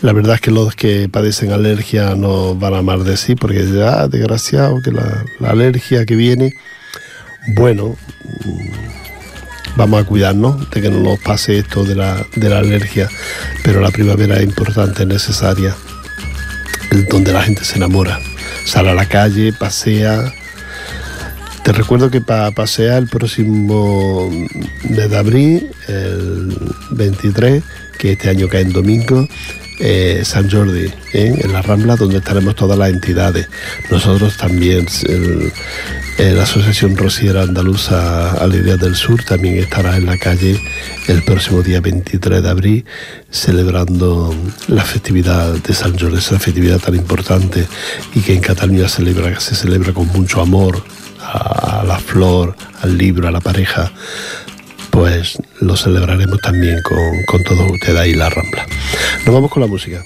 La 0.02 0.12
verdad 0.12 0.36
es 0.36 0.40
que 0.40 0.50
los 0.50 0.74
que 0.74 1.08
padecen 1.08 1.52
alergia 1.52 2.14
no 2.14 2.54
van 2.54 2.74
a 2.74 2.78
amar 2.78 3.00
de 3.00 3.16
sí, 3.16 3.34
porque 3.34 3.66
ya, 3.66 4.06
desgraciado, 4.06 4.80
que 4.80 4.92
la, 4.92 5.24
alergia 5.44 6.06
que 6.06 6.14
viene, 6.14 6.54
bueno, 7.54 7.96
mm, 8.44 9.76
vamos 9.76 10.02
a 10.02 10.06
cuidarnos 10.06 10.70
de 10.70 10.82
que 10.82 10.90
no 10.90 11.00
nos 11.00 11.18
pase 11.18 11.58
esto 11.58 11.84
de 11.84 11.96
la, 11.96 12.24
de 12.36 12.48
la 12.48 12.58
alergia, 12.58 13.08
pero 13.64 13.80
la 13.80 13.90
primavera 13.90 14.36
es 14.36 14.44
importante, 14.44 15.02
es 15.02 15.08
necesaria, 15.08 15.74
es 16.92 17.08
donde 17.08 17.32
la 17.32 17.42
gente 17.42 17.64
se 17.64 17.76
enamora, 17.76 18.20
sale 18.66 18.90
a 18.90 18.94
la 18.94 19.06
calle, 19.06 19.52
pasea, 19.52 20.32
te 21.62 21.72
recuerdo 21.72 22.10
que 22.10 22.20
para 22.20 22.50
pasear 22.50 23.02
el 23.02 23.08
próximo 23.08 24.30
mes 24.88 25.10
de 25.10 25.16
abril, 25.16 25.70
el 25.88 26.56
23, 26.90 27.62
que 27.98 28.12
este 28.12 28.28
año 28.28 28.48
cae 28.48 28.62
en 28.62 28.72
domingo, 28.72 29.26
eh, 29.78 30.22
San 30.24 30.50
Jordi, 30.50 30.86
¿eh? 31.12 31.34
en 31.38 31.52
la 31.52 31.62
Rambla, 31.62 31.96
donde 31.96 32.18
estaremos 32.18 32.54
todas 32.54 32.78
las 32.78 32.90
entidades. 32.90 33.48
Nosotros 33.90 34.36
también, 34.36 34.86
eh, 36.18 36.32
la 36.32 36.44
Asociación 36.44 36.96
Rociera 36.96 37.42
Andaluza 37.42 38.32
Alegría 38.32 38.76
del 38.76 38.94
Sur 38.94 39.22
también 39.22 39.58
estará 39.58 39.96
en 39.96 40.06
la 40.06 40.16
calle 40.16 40.58
el 41.08 41.22
próximo 41.22 41.62
día 41.62 41.80
23 41.80 42.42
de 42.42 42.48
abril 42.48 42.84
celebrando 43.30 44.34
la 44.68 44.82
festividad 44.82 45.52
de 45.54 45.74
San 45.74 45.98
Jordi, 45.98 46.18
esa 46.18 46.38
festividad 46.38 46.78
tan 46.78 46.94
importante 46.94 47.66
y 48.14 48.20
que 48.20 48.34
en 48.34 48.40
Cataluña 48.40 48.88
se 48.88 49.54
celebra 49.54 49.92
con 49.92 50.08
mucho 50.08 50.40
amor 50.40 50.82
a, 51.20 51.84
la 51.86 51.98
flor, 51.98 52.56
al 52.80 52.96
libro, 52.96 53.28
a 53.28 53.30
la 53.30 53.40
pareja, 53.40 53.92
pues 54.90 55.36
lo 55.60 55.76
celebraremos 55.76 56.40
también 56.40 56.80
con, 56.82 57.24
con 57.26 57.44
todos 57.44 57.70
ustedes 57.70 57.98
ahí 57.98 58.14
la 58.14 58.30
Rambla. 58.30 58.66
Nos 59.26 59.34
vamos 59.34 59.50
con 59.50 59.60
la 59.60 59.66
música. 59.66 60.02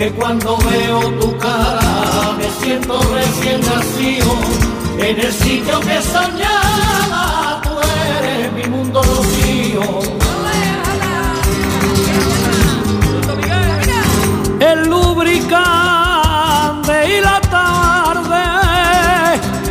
Que 0.00 0.10
cuando 0.12 0.56
veo 0.56 1.00
tu 1.20 1.36
cara 1.36 2.32
me 2.38 2.48
siento 2.62 2.98
recién 3.12 3.60
nacido 3.60 4.32
en 4.96 5.20
el 5.20 5.30
sitio 5.30 5.78
que 5.80 6.00
soñaba. 6.00 7.60
Tú 7.62 7.68
eres 8.18 8.50
mi 8.54 8.64
mundo 8.64 9.02
rocío. 9.02 9.82
el 14.60 14.88
lubricante 14.88 15.58
y 17.16 17.20
la 17.20 17.40
tarde, 17.58 18.44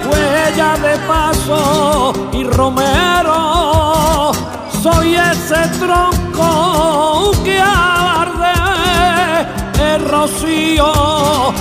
huella 0.07 0.77
de 0.77 0.97
paso 1.07 2.13
y 2.33 2.43
romero, 2.43 4.31
soy 4.83 5.15
ese 5.15 5.67
tronco 5.79 7.31
que 7.43 7.58
rocío 10.09 10.91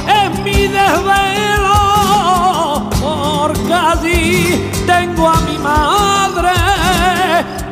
es 0.06 0.38
mi 0.40 0.66
desvelo, 0.68 1.78
porque 3.00 3.74
allí 3.74 4.70
tengo 4.86 5.28
a 5.28 5.40
mi 5.42 5.58
madre, 5.58 6.52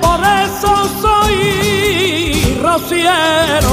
por 0.00 0.20
eso 0.20 0.70
soy 1.00 2.58
rociero. 2.62 3.72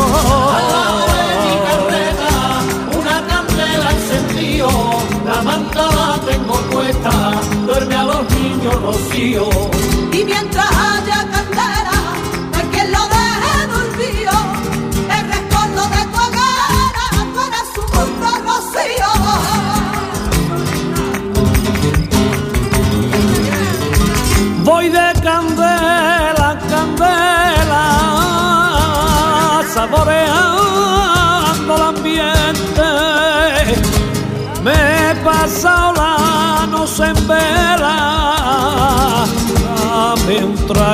Al 0.57 0.65
lado 0.73 0.99
de 1.13 1.23
mi 1.43 1.55
carreta, 1.67 2.31
una 2.99 3.17
candela 3.27 3.87
encendido, 3.91 4.69
la 5.25 5.41
manta 5.41 5.83
la 5.99 6.09
tengo 6.25 6.55
puesta, 6.71 7.11
duerme 7.65 7.95
a 7.95 8.03
los 8.03 8.23
niños 8.31 8.75
rocío. 8.81 9.49
Y 10.11 10.23
mientras 10.23 10.71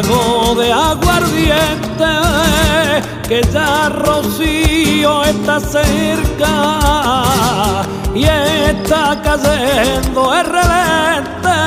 de 0.01 0.71
aguardiente. 0.71 2.05
que 3.27 3.41
ya 3.51 3.89
Rocío 3.89 5.23
está 5.25 5.59
cerca 5.59 6.53
y 8.15 8.23
está 8.23 9.21
cayendo 9.21 10.33
el 10.33 10.45
relente. 10.45 11.59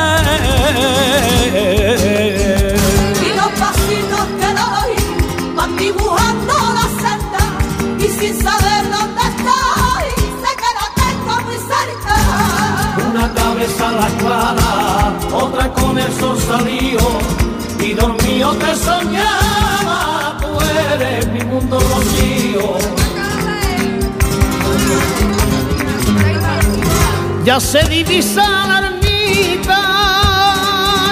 Ya 27.53 27.61
se 27.61 27.83
divisa 27.87 28.45
la 28.67 28.79
ermita 28.79 29.83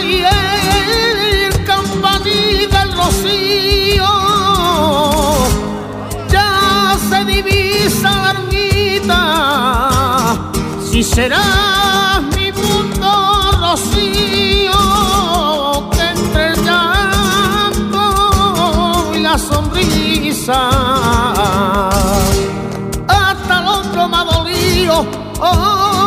y 0.03 0.23
el 0.25 1.53
campanil 1.67 2.71
del 2.71 2.93
rocío. 2.97 4.13
Ya 6.33 6.97
se 7.11 7.19
divisa 7.27 8.11
la 8.23 8.31
ermita, 8.31 9.23
si 10.91 11.01
será 11.05 12.23
mi 12.35 12.51
mundo 12.53 13.11
rocío, 13.61 14.81
que 15.93 16.05
entre 16.09 16.43
el 16.53 16.57
llanto 16.65 18.05
y 19.15 19.19
la 19.19 19.37
sonrisa 19.37 20.61
hasta 23.07 23.59
el 23.61 23.67
hombro 23.69 24.09
me. 24.09 24.21
Oh, 25.43 26.00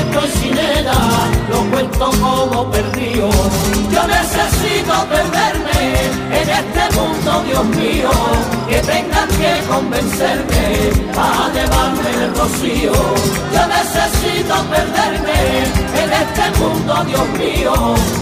estoy 0.00 0.28
sin 0.40 0.58
ella 0.58 0.92
lo 1.50 1.70
cuento 1.70 2.10
como 2.20 2.70
perdido. 2.70 3.30
Yo 3.92 4.06
necesito 4.06 4.94
perderme 5.08 5.69
en 6.40 6.48
este 6.48 6.96
mundo, 6.96 7.42
Dios 7.46 7.64
mío, 7.76 8.10
que 8.68 8.78
tengan 8.80 9.28
que 9.28 9.52
convencerme 9.68 10.90
para 11.14 11.48
llevarme 11.52 12.10
el 12.24 12.34
rocío. 12.34 12.92
Yo 13.54 13.62
necesito 13.66 14.54
perderme 14.70 15.40
en 16.02 16.12
este 16.22 16.58
mundo, 16.58 17.04
Dios 17.04 17.28
mío, 17.38 17.72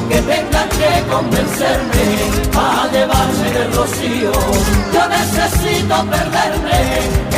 que 0.08 0.20
tengan 0.22 0.68
que 0.80 0.90
convencerme 1.10 2.06
para 2.52 2.90
llevarme 2.92 3.48
el 3.62 3.72
rocío. 3.72 4.32
Yo 4.94 5.08
necesito 5.08 5.96
perderme 6.06 6.80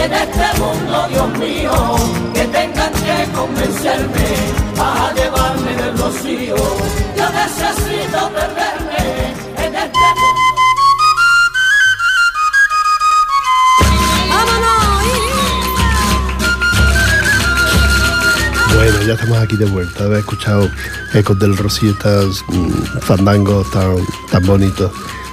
en 0.05 0.12
este 0.12 0.61
mundo, 0.61 1.07
Dios 1.09 1.38
mío, 1.38 1.97
que 2.34 2.45
tengan 2.47 2.93
que 2.93 3.32
convencerme 3.34 4.28
para 4.76 5.12
llevarme 5.14 5.74
del 5.82 5.99
rocío. 5.99 6.57
Yo 7.16 7.26
necesito 7.30 8.30
perderme. 8.30 9.39
Bueno, 18.74 19.03
ya 19.03 19.14
estamos 19.14 19.39
aquí 19.39 19.57
de 19.57 19.64
vuelta. 19.66 20.05
Haber 20.05 20.18
escuchado 20.20 20.70
Ecos 21.14 21.39
del 21.39 21.57
Rocío, 21.57 21.93
estos 21.93 22.45
mm, 22.49 22.99
fandangos 23.01 23.70
tan, 23.70 23.97
tan 24.31 24.47
bonitos, 24.47 24.93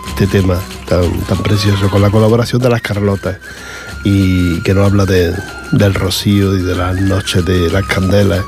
este 0.09 0.27
tema 0.27 0.59
tan, 0.85 1.19
tan 1.21 1.37
precioso, 1.43 1.89
con 1.89 2.01
la 2.01 2.09
colaboración 2.09 2.61
de 2.61 2.69
las 2.69 2.81
Carlotas 2.81 3.37
y 4.03 4.61
que 4.61 4.73
nos 4.73 4.87
habla 4.87 5.05
de, 5.05 5.33
del 5.71 5.93
rocío 5.93 6.55
y 6.55 6.61
de 6.61 6.75
las 6.75 6.99
noches 7.01 7.45
de 7.45 7.69
las 7.69 7.85
candelas, 7.85 8.45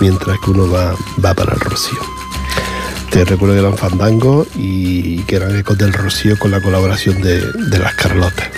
mientras 0.00 0.38
que 0.40 0.50
uno 0.50 0.70
va, 0.70 0.94
va 1.22 1.34
para 1.34 1.52
el 1.52 1.60
rocío. 1.60 2.17
Te 3.10 3.24
recuerdo 3.24 3.54
que 3.54 3.60
eran 3.60 3.76
fandangos 3.76 4.46
y 4.54 5.22
que 5.22 5.36
eran 5.36 5.56
Ecos 5.56 5.76
del 5.76 5.92
Rocío 5.92 6.38
con 6.38 6.50
la 6.50 6.60
colaboración 6.60 7.20
de, 7.20 7.40
de 7.40 7.78
las 7.78 7.94
Carlotas. 7.94 8.48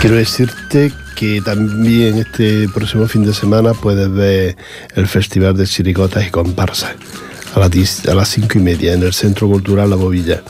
Quiero 0.00 0.16
decirte 0.16 0.92
que 1.14 1.40
también 1.40 2.18
este 2.18 2.68
próximo 2.68 3.08
fin 3.08 3.24
de 3.24 3.32
semana 3.32 3.72
puedes 3.72 4.12
ver 4.12 4.56
el 4.94 5.06
Festival 5.06 5.56
de 5.56 5.66
Chiricotas 5.66 6.26
y 6.26 6.30
Comparsas 6.30 6.94
a 7.54 7.60
las, 7.60 8.06
a 8.06 8.14
las 8.14 8.28
cinco 8.28 8.58
y 8.58 8.62
media 8.62 8.92
en 8.92 9.02
el 9.02 9.14
Centro 9.14 9.48
Cultural 9.48 9.88
La 9.88 9.96
Bobilla 9.96 10.42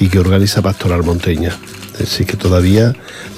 y 0.00 0.08
que 0.08 0.18
organiza 0.18 0.62
Pastoral 0.62 1.02
Monteña. 1.02 1.54
Así 2.02 2.24
que 2.24 2.36
todavía 2.36 2.94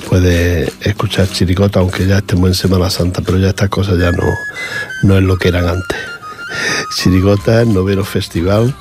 puedes 0.08 0.70
escuchar 0.80 1.28
chiricotas, 1.28 1.80
aunque 1.80 2.06
ya 2.06 2.18
estemos 2.18 2.48
en 2.48 2.54
Semana 2.54 2.90
Santa, 2.90 3.22
pero 3.22 3.38
ya 3.38 3.48
estas 3.48 3.68
cosas 3.68 3.98
ya 3.98 4.12
no, 4.12 4.24
no 5.02 5.16
es 5.16 5.22
lo 5.24 5.36
que 5.36 5.48
eran 5.48 5.68
antes. 5.68 6.17
Chiricotas, 6.96 7.66
noveno 7.66 8.04
festival 8.04 8.74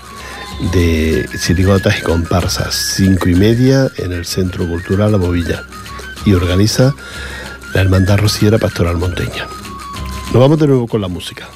de 0.74 1.28
chirigotas 1.40 2.00
y 2.00 2.02
comparsas, 2.02 2.74
cinco 2.96 3.30
y 3.30 3.36
media 3.36 3.92
en 3.98 4.12
el 4.12 4.26
Centro 4.26 4.68
Cultural 4.68 5.12
La 5.12 5.18
Bobilla 5.18 5.64
y 6.26 6.34
organiza 6.34 6.96
la 7.74 7.82
Hermandad 7.82 8.18
Rociera 8.18 8.58
Pastoral 8.58 8.98
Monteña. 8.98 9.48
Nos 10.34 10.42
vamos 10.42 10.60
de 10.60 10.68
nuevo 10.68 10.88
con 10.88 11.02
la 11.02 11.08
música. 11.08 11.48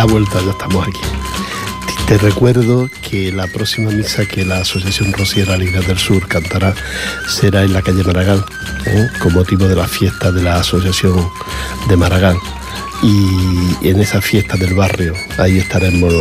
La 0.00 0.06
vuelta, 0.06 0.40
ya 0.42 0.52
estamos 0.52 0.88
aquí. 0.88 1.00
Te 2.08 2.16
recuerdo 2.16 2.88
que 3.02 3.30
la 3.32 3.46
próxima 3.48 3.90
misa 3.90 4.24
que 4.24 4.46
la 4.46 4.60
Asociación 4.60 5.12
Rociera 5.12 5.52
Alegría 5.52 5.82
del 5.82 5.98
Sur 5.98 6.26
cantará 6.26 6.74
será 7.28 7.64
en 7.64 7.74
la 7.74 7.82
calle 7.82 8.02
Maragall, 8.02 8.42
¿eh? 8.86 9.08
con 9.22 9.34
motivo 9.34 9.68
de 9.68 9.76
la 9.76 9.86
fiesta 9.86 10.32
de 10.32 10.42
la 10.42 10.56
Asociación 10.56 11.28
de 11.86 11.96
Maragall. 11.98 12.38
Y 13.02 13.86
en 13.86 14.00
esa 14.00 14.22
fiesta 14.22 14.56
del 14.56 14.72
barrio, 14.72 15.12
ahí 15.36 15.58
estaremos 15.58 16.14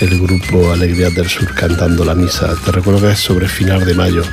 el 0.00 0.18
grupo 0.18 0.72
Alegría 0.72 1.10
del 1.10 1.28
Sur 1.28 1.54
cantando 1.54 2.04
la 2.04 2.16
misa. 2.16 2.56
Te 2.64 2.72
recuerdo 2.72 3.02
que 3.02 3.12
es 3.12 3.20
sobre 3.20 3.46
final 3.46 3.86
de 3.86 3.94
mayo 3.94 4.24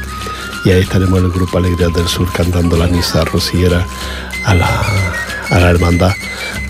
y 0.65 0.71
ahí 0.71 0.81
estaremos 0.81 1.19
el 1.19 1.29
grupo 1.29 1.59
Alegría 1.59 1.89
del 1.89 2.07
Sur 2.07 2.27
cantando 2.33 2.75
la 2.75 2.87
misa 2.87 3.23
rociera 3.23 3.85
a 4.45 4.55
la, 4.55 4.83
a 5.51 5.59
la 5.59 5.69
hermandad 5.69 6.15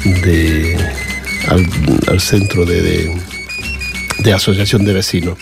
de, 0.03 1.08
al, 1.47 2.19
centro 2.19 2.65
de, 2.65 2.81
de, 2.81 3.21
de 4.23 4.33
asociación 4.33 4.85
de 4.85 4.93
vecinos 4.93 5.37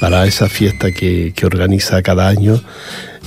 para 0.00 0.26
esa 0.26 0.48
fiesta 0.48 0.92
que, 0.92 1.32
que 1.34 1.46
organiza 1.46 2.02
cada 2.02 2.28
año 2.28 2.60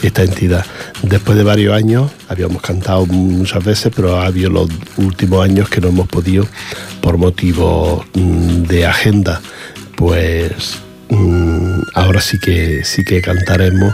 esta 0.02 0.24
entidad. 0.24 0.66
Después 1.04 1.38
de 1.38 1.44
varios 1.44 1.76
años, 1.76 2.12
habíamos 2.28 2.62
cantado 2.62 3.06
muchas 3.06 3.64
veces, 3.64 3.92
pero 3.96 4.20
ha 4.20 4.26
habido 4.26 4.50
los 4.50 4.70
últimos 4.98 5.44
años 5.44 5.70
que 5.70 5.82
no 5.82 5.90
hemos 5.90 6.08
podido 6.08 6.48
por 7.02 7.18
motivos 7.18 8.06
mm, 8.14 8.64
de 8.64 8.86
agenda, 8.86 9.42
pues 9.96 10.80
mm, 11.10 11.82
ahora 11.94 12.22
sí 12.22 12.40
que 12.40 12.84
sí 12.84 13.04
que 13.04 13.22
cantaremos 13.22 13.94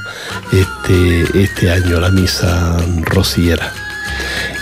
este, 0.51 1.43
este 1.43 1.71
año 1.71 1.99
la 1.99 2.09
misa 2.09 2.77
rociera. 3.01 3.73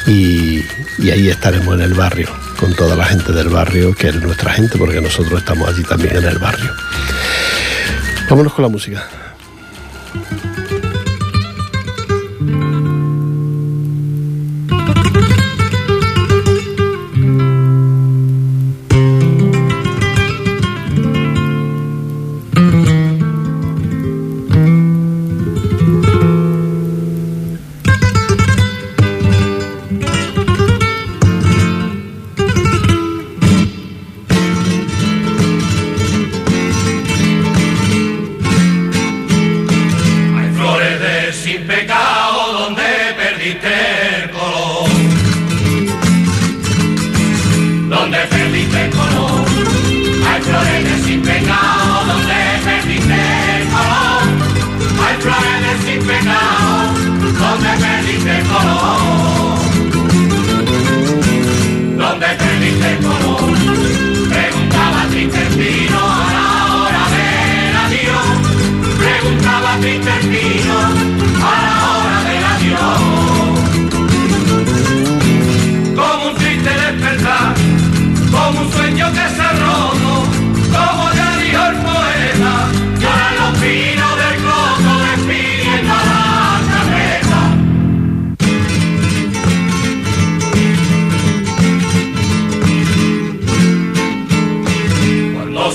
Y, 0.08 0.62
y 1.00 1.10
ahí 1.12 1.30
estaremos 1.30 1.76
en 1.76 1.82
el 1.82 1.94
barrio, 1.94 2.30
con 2.56 2.74
toda 2.74 2.96
la 2.96 3.06
gente 3.06 3.32
del 3.32 3.50
barrio, 3.50 3.94
que 3.94 4.10
es 4.10 4.16
nuestra 4.16 4.52
gente, 4.54 4.78
porque 4.78 5.02
nosotros 5.02 5.40
estamos 5.40 5.68
allí 5.68 5.84
también 5.84 6.16
en 6.16 6.26
el 6.26 6.38
barrio. 6.38 6.72
Vámonos 8.30 8.54
con 8.54 8.64
la 8.64 8.70
música. 8.70 9.25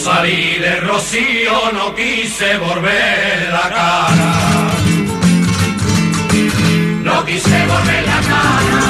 Salí 0.00 0.58
de 0.58 0.80
Rocío 0.80 1.72
no 1.72 1.94
quise 1.94 2.56
volver 2.58 3.50
la 3.52 3.66
cara. 3.76 4.32
No 7.02 7.24
quise 7.26 7.58
volver 7.72 8.02
la 8.12 8.20
cara. 8.32 8.82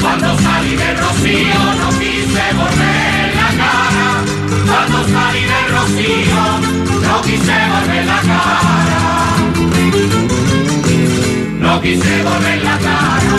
Cuando 0.00 0.38
salí 0.38 0.74
de 0.82 0.90
Rocío 1.02 1.62
no 1.80 1.88
quise 2.00 2.44
volver 2.60 3.26
la 3.40 3.50
cara. 3.62 4.08
Cuando 4.68 4.98
salí 5.14 5.42
de 5.52 5.64
quise 7.24 7.56
volver 7.72 8.04
la 8.06 8.20
cara. 8.30 9.00
No 11.64 11.80
quise 11.80 12.22
volver 12.22 12.62
la 12.62 12.78
cara, 12.78 13.36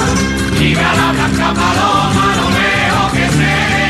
mira 0.59 0.93
la 0.99 1.11
blanca 1.11 1.53
paloma, 1.53 2.25
lo 2.37 2.47
veo 2.57 3.01
que 3.13 3.25
se 3.37 3.84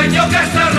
como 0.00 0.06
un 0.06 0.10
sueño 0.10 0.28
que 0.30 0.69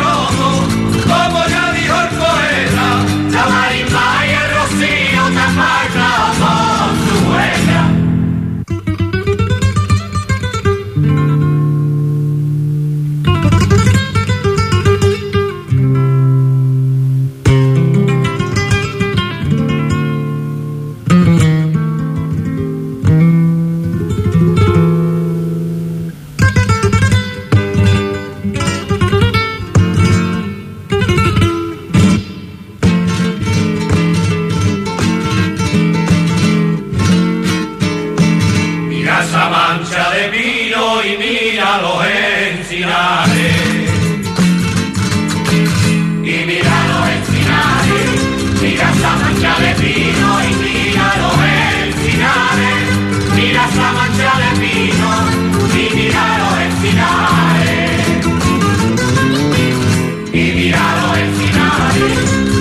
Encinares. 61.17 62.19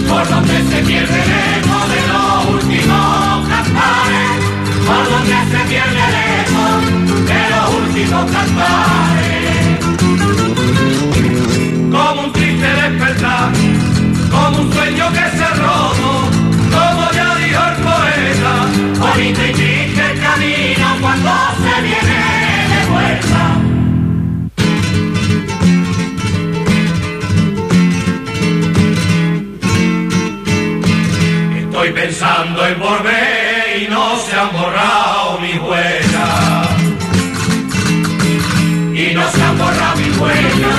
Por 0.09 0.25
donde 0.29 0.57
se 0.71 0.79
pierde 0.83 1.19
el 1.19 1.65
de 1.93 2.01
los 2.13 2.47
últimos 2.55 3.49
cantares. 3.49 4.39
Por 4.87 5.05
donde 5.11 5.39
se 5.53 5.61
pierde 5.69 6.05
el 6.45 7.27
de 7.27 7.43
los 7.51 7.67
últimos 7.81 8.25
cantares. 8.31 9.81
Como 11.91 12.19
un 12.23 12.33
triste 12.33 12.67
despertar, 12.67 13.51
como 14.31 14.59
un 14.61 14.73
sueño 14.73 15.07
que 15.13 15.25
se 15.37 15.40
volver 32.79 33.83
y 33.83 33.89
no 33.89 34.17
se 34.19 34.37
han 34.37 34.53
borrado 34.53 35.39
mis 35.41 35.59
huellas. 35.59 36.69
Y 38.95 39.15
no 39.15 39.31
se 39.31 39.43
han 39.43 39.59
borrado 39.59 39.97
mis 39.97 40.17
huellas. 40.19 40.77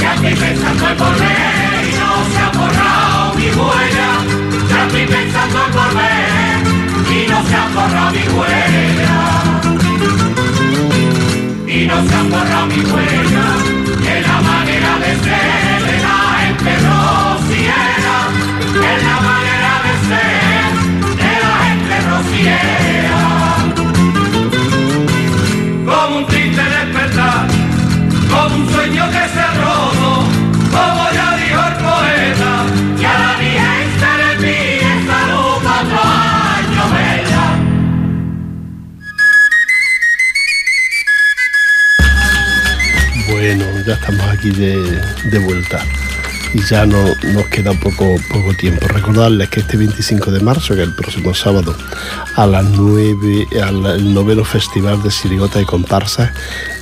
Ya 0.00 0.14
estoy 0.14 0.34
pensando 0.34 0.88
en 0.88 0.98
volver 0.98 1.84
y 1.84 1.92
no 2.00 2.24
se 2.30 2.38
han 2.38 2.52
borrado 2.58 3.34
mis 3.34 3.56
huellas. 3.56 4.24
Ya 4.68 4.86
estoy 4.86 5.06
pensando 5.06 5.58
en 5.66 5.72
volver 5.72 6.58
y 7.12 7.28
no 7.28 7.44
se 7.46 7.54
han 7.54 7.74
borrado 7.74 8.10
mis 8.12 8.28
huellas. 8.32 9.58
Y 11.66 11.86
no 11.86 12.08
se 12.08 12.14
han 12.14 12.30
borrado 12.30 12.66
mis 12.66 12.84
huellas. 12.92 13.56
En 14.06 14.22
la 14.22 14.40
manera 14.40 14.98
de 14.98 15.16
ser 15.24 15.82
de 15.86 16.02
la 16.02 16.18
gente 16.40 16.72
Como 25.84 26.18
un 26.18 26.26
triste 26.26 26.62
despertar, 26.62 27.48
como 28.30 28.54
un 28.54 28.68
sueño 28.72 29.04
que 29.10 29.28
se 29.34 29.46
roto, 29.58 30.24
como 30.70 31.10
ya 31.12 31.36
dijo 31.36 31.60
el 31.66 31.74
poeta, 31.82 32.52
y 32.96 33.04
a 33.04 33.18
la 33.18 33.32
Virgen 33.40 33.88
se 33.98 34.12
le 34.20 34.30
pide 34.36 34.92
salud 35.08 35.56
cuatro 35.64 36.00
años 36.54 36.88
bella. 36.94 37.46
Bueno, 43.32 43.64
ya 43.84 43.94
estamos 43.94 44.26
aquí 44.28 44.50
de, 44.50 45.02
de 45.24 45.38
vuelta 45.40 45.80
y 46.54 46.62
ya 46.62 46.86
no, 46.86 47.04
nos 47.32 47.46
queda 47.46 47.72
poco, 47.74 48.16
poco 48.30 48.54
tiempo. 48.54 48.86
Recordarles 48.88 49.48
que 49.48 49.60
este 49.60 49.76
25 49.76 50.30
de 50.30 50.40
marzo, 50.40 50.74
que 50.74 50.82
es 50.82 50.88
el 50.88 50.94
próximo 50.94 51.34
sábado, 51.34 51.74
a 52.36 52.46
las 52.46 52.64
9, 52.64 53.48
al 53.62 54.14
noveno 54.14 54.44
Festival 54.44 55.02
de 55.02 55.10
Sirigota 55.10 55.60
y 55.60 55.64
Comparsa 55.64 56.32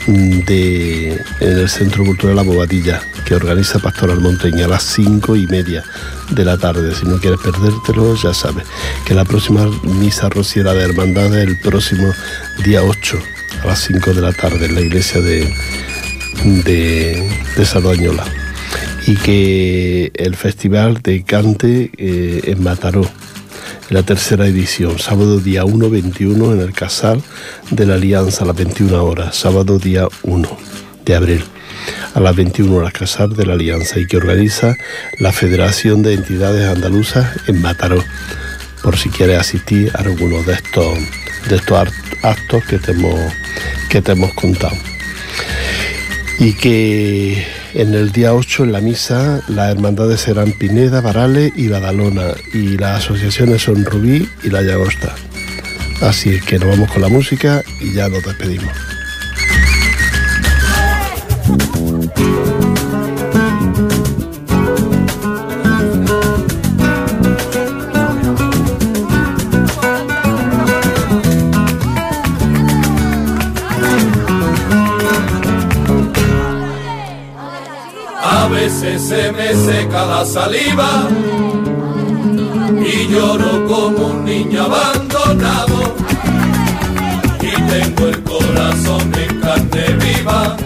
mm, 0.07 0.41
de, 0.41 1.13
en 1.41 1.59
el 1.59 1.69
Centro 1.69 2.05
Cultural 2.05 2.37
La 2.37 2.43
Bobadilla, 2.43 3.03
que 3.25 3.35
organiza 3.35 3.79
Pastoral 3.79 4.21
Monteña 4.21 4.67
a 4.67 4.69
las 4.69 4.85
5 4.85 5.37
y 5.37 5.47
media 5.47 5.85
de 6.31 6.45
la 6.45 6.57
tarde. 6.57 6.95
Si 6.95 7.07
no 7.07 7.19
quieres 7.19 7.41
perdértelo, 7.41 8.15
ya 8.15 8.33
sabes 8.33 8.65
que 9.05 9.15
la 9.15 9.25
próxima 9.25 9.67
misa 9.83 10.29
rociera 10.29 10.75
de 10.75 10.85
hermandad 10.85 11.35
es 11.37 11.47
el 11.47 11.57
próximo 11.59 12.13
día 12.65 12.83
8 12.83 13.19
a 13.63 13.67
las 13.67 13.81
5 13.81 14.15
de 14.15 14.21
la 14.21 14.33
tarde 14.33 14.67
en 14.67 14.75
la 14.75 14.81
iglesia 14.81 15.21
de, 15.21 15.53
de, 16.45 17.29
de 17.57 18.46
y 19.07 19.15
que 19.17 20.11
el 20.15 20.35
Festival 20.37 21.01
de 21.03 21.23
Cante 21.25 21.91
eh, 21.97 22.41
en 22.45 22.63
Mataró, 22.63 23.09
la 23.91 24.03
tercera 24.03 24.47
edición, 24.47 24.99
sábado 24.99 25.39
día 25.39 25.65
1-21 25.65 26.55
en 26.55 26.61
el 26.61 26.73
Casal 26.73 27.23
de 27.71 27.87
la 27.87 27.95
Alianza 27.95 28.43
a 28.45 28.49
las 28.49 28.57
21 28.57 29.05
horas, 29.05 29.37
sábado 29.37 29.79
día 29.79 30.09
1 30.23 30.59
de 31.05 31.15
abril 31.15 31.45
a 32.15 32.21
las 32.21 32.35
21 32.35 32.75
horas 32.75 32.93
Casal 32.93 33.37
de 33.37 33.47
la 33.47 33.53
Alianza 33.53 34.01
y 34.01 34.07
que 34.07 34.17
organiza 34.17 34.75
la 35.21 35.31
Federación 35.33 36.03
de 36.03 36.15
Entidades 36.15 36.67
Andaluzas 36.69 37.29
en 37.47 37.61
Mataró, 37.63 38.03
por 38.83 38.97
si 38.97 39.09
quieres 39.09 39.39
asistir 39.39 39.93
a 39.95 40.01
alguno 40.01 40.43
de 40.43 40.55
estos, 40.55 40.99
de 41.49 41.57
estos 41.57 41.79
act- 41.79 41.93
actos 42.23 42.65
que 42.65 42.79
te 42.79 42.91
hemos, 42.93 43.15
que 43.89 44.03
te 44.03 44.13
hemos 44.13 44.33
contado. 44.35 44.77
Y 46.41 46.55
que 46.55 47.45
en 47.77 47.93
el 47.93 48.11
día 48.11 48.35
8 48.35 48.65
en 48.65 48.73
la 48.73 48.81
misa 48.81 49.43
las 49.49 49.71
hermandades 49.71 50.21
serán 50.23 50.53
Pineda, 50.53 51.03
Varales 51.03 51.53
y 51.57 51.69
Badalona 51.69 52.33
y 52.55 52.79
las 52.79 53.05
asociaciones 53.05 53.63
son 53.63 53.85
Rubí 53.85 54.27
y 54.43 54.49
La 54.49 54.63
Llagosta. 54.63 55.15
Así 56.01 56.41
que 56.41 56.59
nos 56.59 56.71
vamos 56.71 56.91
con 56.91 57.03
la 57.03 57.09
música 57.09 57.63
y 57.81 57.93
ya 57.93 58.09
nos 58.09 58.25
despedimos. 58.25 58.96
Seca 80.07 80.17
la 80.17 80.25
saliva. 80.25 81.09
Y 82.85 83.09
lloro 83.09 83.67
como 83.67 84.07
un 84.09 84.25
niño 84.25 84.65
abandonado. 84.65 85.95
Y 87.41 87.51
tengo 87.71 88.07
el 88.09 88.23
corazón 88.23 89.13
en 89.15 89.41
carne 89.41 89.87
viva. 90.05 90.57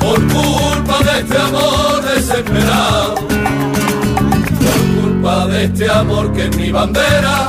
Por 0.00 0.20
culpa 0.28 0.98
de 1.04 1.20
este 1.20 1.38
amor 1.38 2.02
desesperado, 2.14 3.14
por 4.64 5.02
culpa 5.02 5.46
de 5.46 5.64
este 5.64 5.90
amor 5.90 6.32
que 6.34 6.44
es 6.44 6.56
mi 6.56 6.70
bandera, 6.70 7.48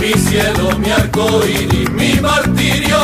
mi 0.00 0.12
cielo, 0.12 0.78
mi 0.78 0.90
arco 0.90 1.40
iris, 1.44 1.90
mi 1.90 2.20
martirio 2.20 2.97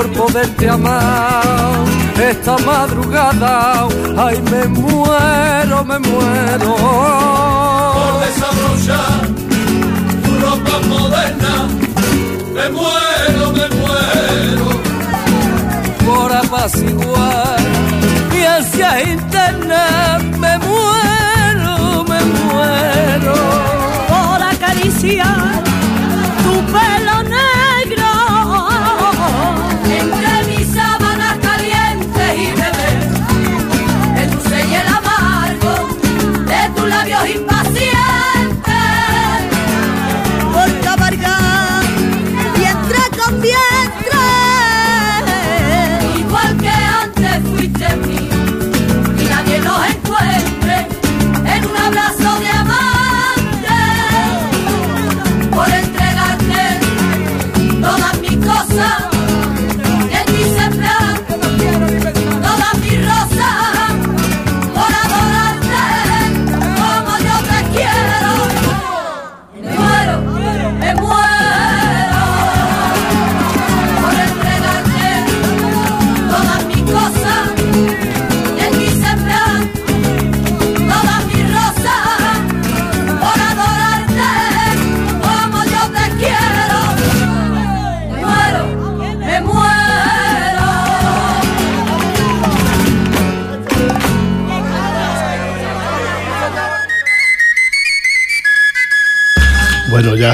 por 0.00 0.12
poderte 0.12 0.68
amar 0.68 1.84
esta 2.30 2.56
madrugada. 2.58 3.86
Ay, 4.16 4.40
me 4.50 4.64
muero, 4.68 5.84
me 5.84 5.98
muero. 5.98 6.76
Por 7.96 8.12
desabrochar 8.24 9.20
tu 10.24 10.32
ropa 10.44 10.76
moderna, 10.88 11.54
me 12.56 12.66
muero, 12.78 13.44
me 13.58 13.66
muero. 13.78 14.66
Por 16.06 16.32
apaciguar 16.32 17.60
y 18.38 18.42
hacia 18.44 19.02
internet. 19.02 20.22
Me 20.44 20.58
muero, 20.66 22.04
me 22.04 22.20
muero. 22.38 23.34
por 24.08 24.42
acariciar 24.42 25.69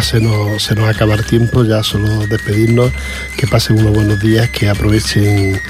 se 0.02 0.20
nos, 0.20 0.62
se 0.62 0.74
nos 0.74 0.88
acaba 0.88 1.14
el 1.14 1.24
tiempo, 1.24 1.64
ya 1.64 1.82
solo 1.82 2.26
despedirnos, 2.26 2.92
que 3.36 3.46
pasen 3.46 3.78
unos 3.78 3.92
buenos 3.92 4.20
días, 4.20 4.48
que 4.50 4.68
aprovechen 4.68 5.60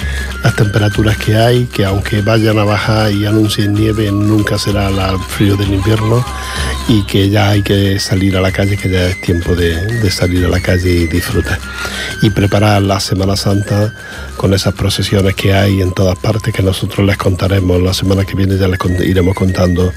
las 0.42 0.56
temperaturas 0.56 1.16
que 1.16 1.36
hay, 1.36 1.66
que 1.66 1.84
aunque 1.84 2.22
vayan 2.22 2.58
a 2.58 2.64
bajar 2.64 3.12
y 3.12 3.26
anuncien 3.26 3.74
nieve, 3.74 4.10
nunca 4.10 4.58
será 4.58 4.88
el 4.88 5.18
frío 5.28 5.56
del 5.56 5.74
invierno 5.74 6.24
y 6.88 7.02
que 7.04 7.30
ya 7.30 7.50
hay 7.50 7.62
que 7.62 7.98
salir 7.98 8.36
a 8.36 8.40
la 8.40 8.52
calle, 8.52 8.76
que 8.76 8.88
ya 8.88 9.06
es 9.06 9.20
tiempo 9.20 9.54
de, 9.54 9.80
de 9.86 10.10
salir 10.10 10.44
a 10.44 10.48
la 10.48 10.60
calle 10.60 10.90
y 10.90 11.06
disfrutar. 11.06 11.58
Y 12.22 12.30
preparar 12.30 12.82
la 12.82 12.98
Semana 12.98 13.36
Santa 13.36 13.92
con 14.36 14.54
esas 14.54 14.74
procesiones 14.74 15.34
que 15.34 15.52
hay 15.52 15.80
en 15.82 15.92
todas 15.92 16.18
partes, 16.18 16.52
que 16.52 16.62
nosotros 16.62 17.06
les 17.06 17.16
contaremos 17.16 17.80
la 17.82 17.92
semana 17.92 18.24
que 18.24 18.34
viene, 18.34 18.56
ya 18.56 18.68
les 18.68 18.78
iremos 19.06 19.34
contando 19.34 19.92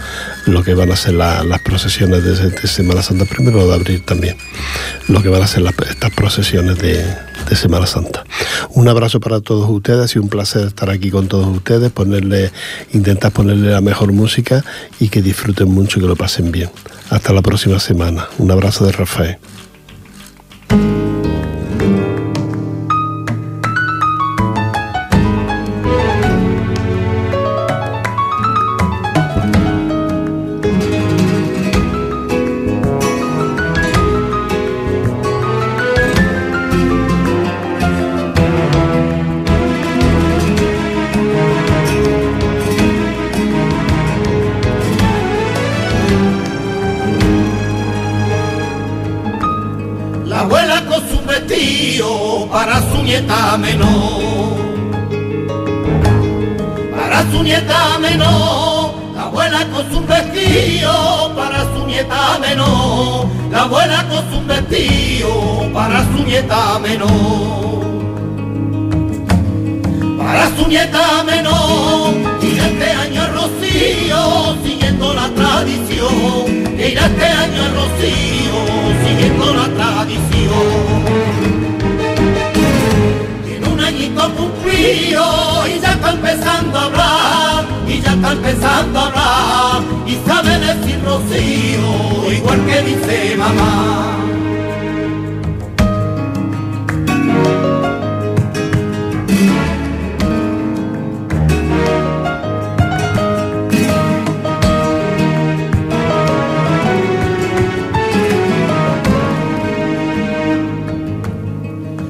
lo 0.45 0.63
que 0.63 0.73
van 0.73 0.91
a 0.91 0.95
ser 0.95 1.13
la- 1.13 1.43
las 1.43 1.61
procesiones 1.61 2.23
de, 2.23 2.67
Semana 2.67 3.01
Santa, 3.01 3.25
primero 3.25 3.65
de 3.67 3.73
abril 3.73 4.03
también, 4.05 4.35
lo 5.07 5.21
que 5.21 5.29
van 5.29 5.41
a 5.41 5.47
ser 5.47 5.63
estas 5.89 6.11
procesiones 6.11 6.77
de, 6.77 7.05
Semana 7.55 7.87
Santa. 7.87 8.23
Un 8.75 8.87
abrazo 8.89 9.19
para 9.19 9.41
todos 9.41 9.67
ustedes, 9.69 10.11
sido 10.11 10.21
un 10.21 10.29
placer 10.29 10.67
estar 10.67 10.89
aquí 10.91 11.09
con 11.09 11.27
todos 11.27 11.47
ustedes, 11.47 11.91
ponerle, 11.91 12.51
intentar 12.93 13.31
ponerle 13.31 13.71
la 13.71 13.81
mejor 13.81 14.11
música 14.13 14.63
y 14.99 15.09
que 15.09 15.21
disfruten 15.23 15.67
mucho 15.67 15.97
y 15.97 16.03
que 16.03 16.07
lo 16.07 16.15
pasen 16.15 16.51
bien. 16.51 16.69
Hasta 17.09 17.33
la 17.33 17.41
próxima 17.41 17.79
semana. 17.79 18.27
Un 18.37 18.51
abrazo 18.51 18.85
de 18.85 18.91
Rafael. 18.91 19.37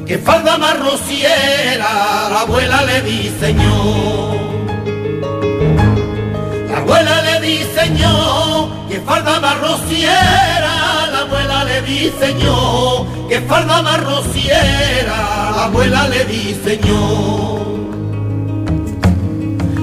Que 0.10 0.18
falda 0.18 0.58
más 0.58 0.80
rociera 0.80 2.30
la 2.32 2.42
abuela 2.42 2.82
le 2.82 3.00
diseñó. 3.04 4.34
La 6.68 6.78
abuela 6.80 7.22
le 7.22 7.48
diseñó 7.48 8.88
que 8.90 9.00
falda 9.02 9.40
más 9.40 9.60
rociera, 9.60 11.06
la 11.12 11.20
abuela 11.28 11.64
le 11.64 11.82
diseñó 11.84 13.06
que 13.30 13.40
falda 13.42 13.84
más 13.84 14.04
rociera, 14.04 15.18
la 15.56 15.66
abuela 15.66 16.08
le 16.08 16.26
diseñó. 16.26 17.60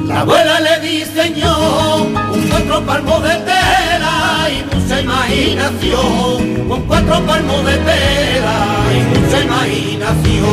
La 0.09 0.23
abuela 0.23 0.59
le 0.59 0.81
diseñó 0.81 1.99
un 2.35 2.49
cuatro 2.51 2.85
palmos 2.85 3.23
de 3.23 3.37
tela 3.51 4.49
y 4.51 4.76
mucha 4.87 5.01
imaginación, 5.01 6.69
con 6.69 6.83
cuatro 6.83 7.21
palmos 7.27 7.65
de 7.67 7.77
tela 7.79 8.77
y 8.95 9.19
mucha 9.19 9.41
imaginación. 9.43 10.47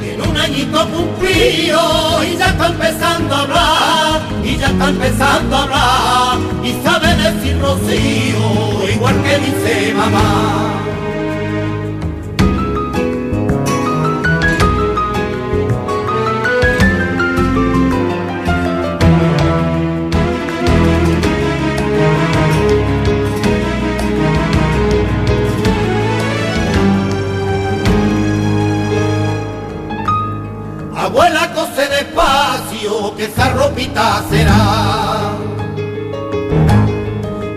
Tiene 0.00 0.22
un 0.28 0.36
añito 0.36 0.88
cumplido 0.88 2.24
y 2.24 2.36
ya 2.36 2.46
está 2.46 2.66
empezando 2.66 3.34
a 3.36 3.40
hablar, 3.42 4.22
y 4.42 4.56
ya 4.56 4.66
está 4.66 4.88
empezando 4.88 5.56
a 5.56 5.62
hablar, 5.62 6.38
y 6.64 6.72
sabe 6.82 7.14
decir 7.14 7.56
Rocío, 7.60 8.92
igual 8.92 9.22
que 9.22 9.38
dice 9.38 9.94
mamá. 9.94 10.73
Despacio, 32.14 33.14
que 33.16 33.24
esa 33.24 33.48
ropita 33.50 34.22
será. 34.30 35.32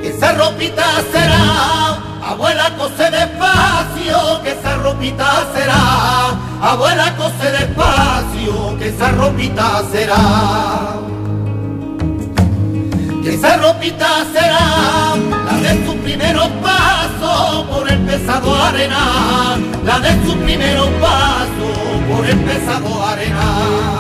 Que 0.02 0.10
esa 0.10 0.32
ropita 0.34 0.84
será. 1.12 2.32
Abuela, 2.32 2.72
cose 2.78 3.10
despacio, 3.12 4.42
que 4.44 4.52
esa 4.52 4.76
ropita 4.78 5.48
será. 5.54 6.72
Abuela, 6.72 7.16
cose 7.16 7.52
despacio, 7.52 8.78
que 8.80 8.90
esa 8.90 9.12
ropita 9.12 9.84
será. 9.92 10.96
Que 13.24 13.34
esa 13.36 13.58
ropita 13.58 14.08
será 14.34 15.16
la 15.46 15.58
de 15.58 15.86
sus 15.86 15.96
primeros 15.96 16.48
pasos 16.64 17.66
por 17.68 17.92
el 17.92 18.00
pesado 18.00 18.64
arena, 18.64 19.58
la 19.84 20.00
de 20.00 20.26
sus 20.26 20.36
primeros 20.36 20.88
pasos 21.02 21.78
por 22.10 22.26
el 22.26 22.38
pesado 22.40 23.04
arena. 23.06 23.97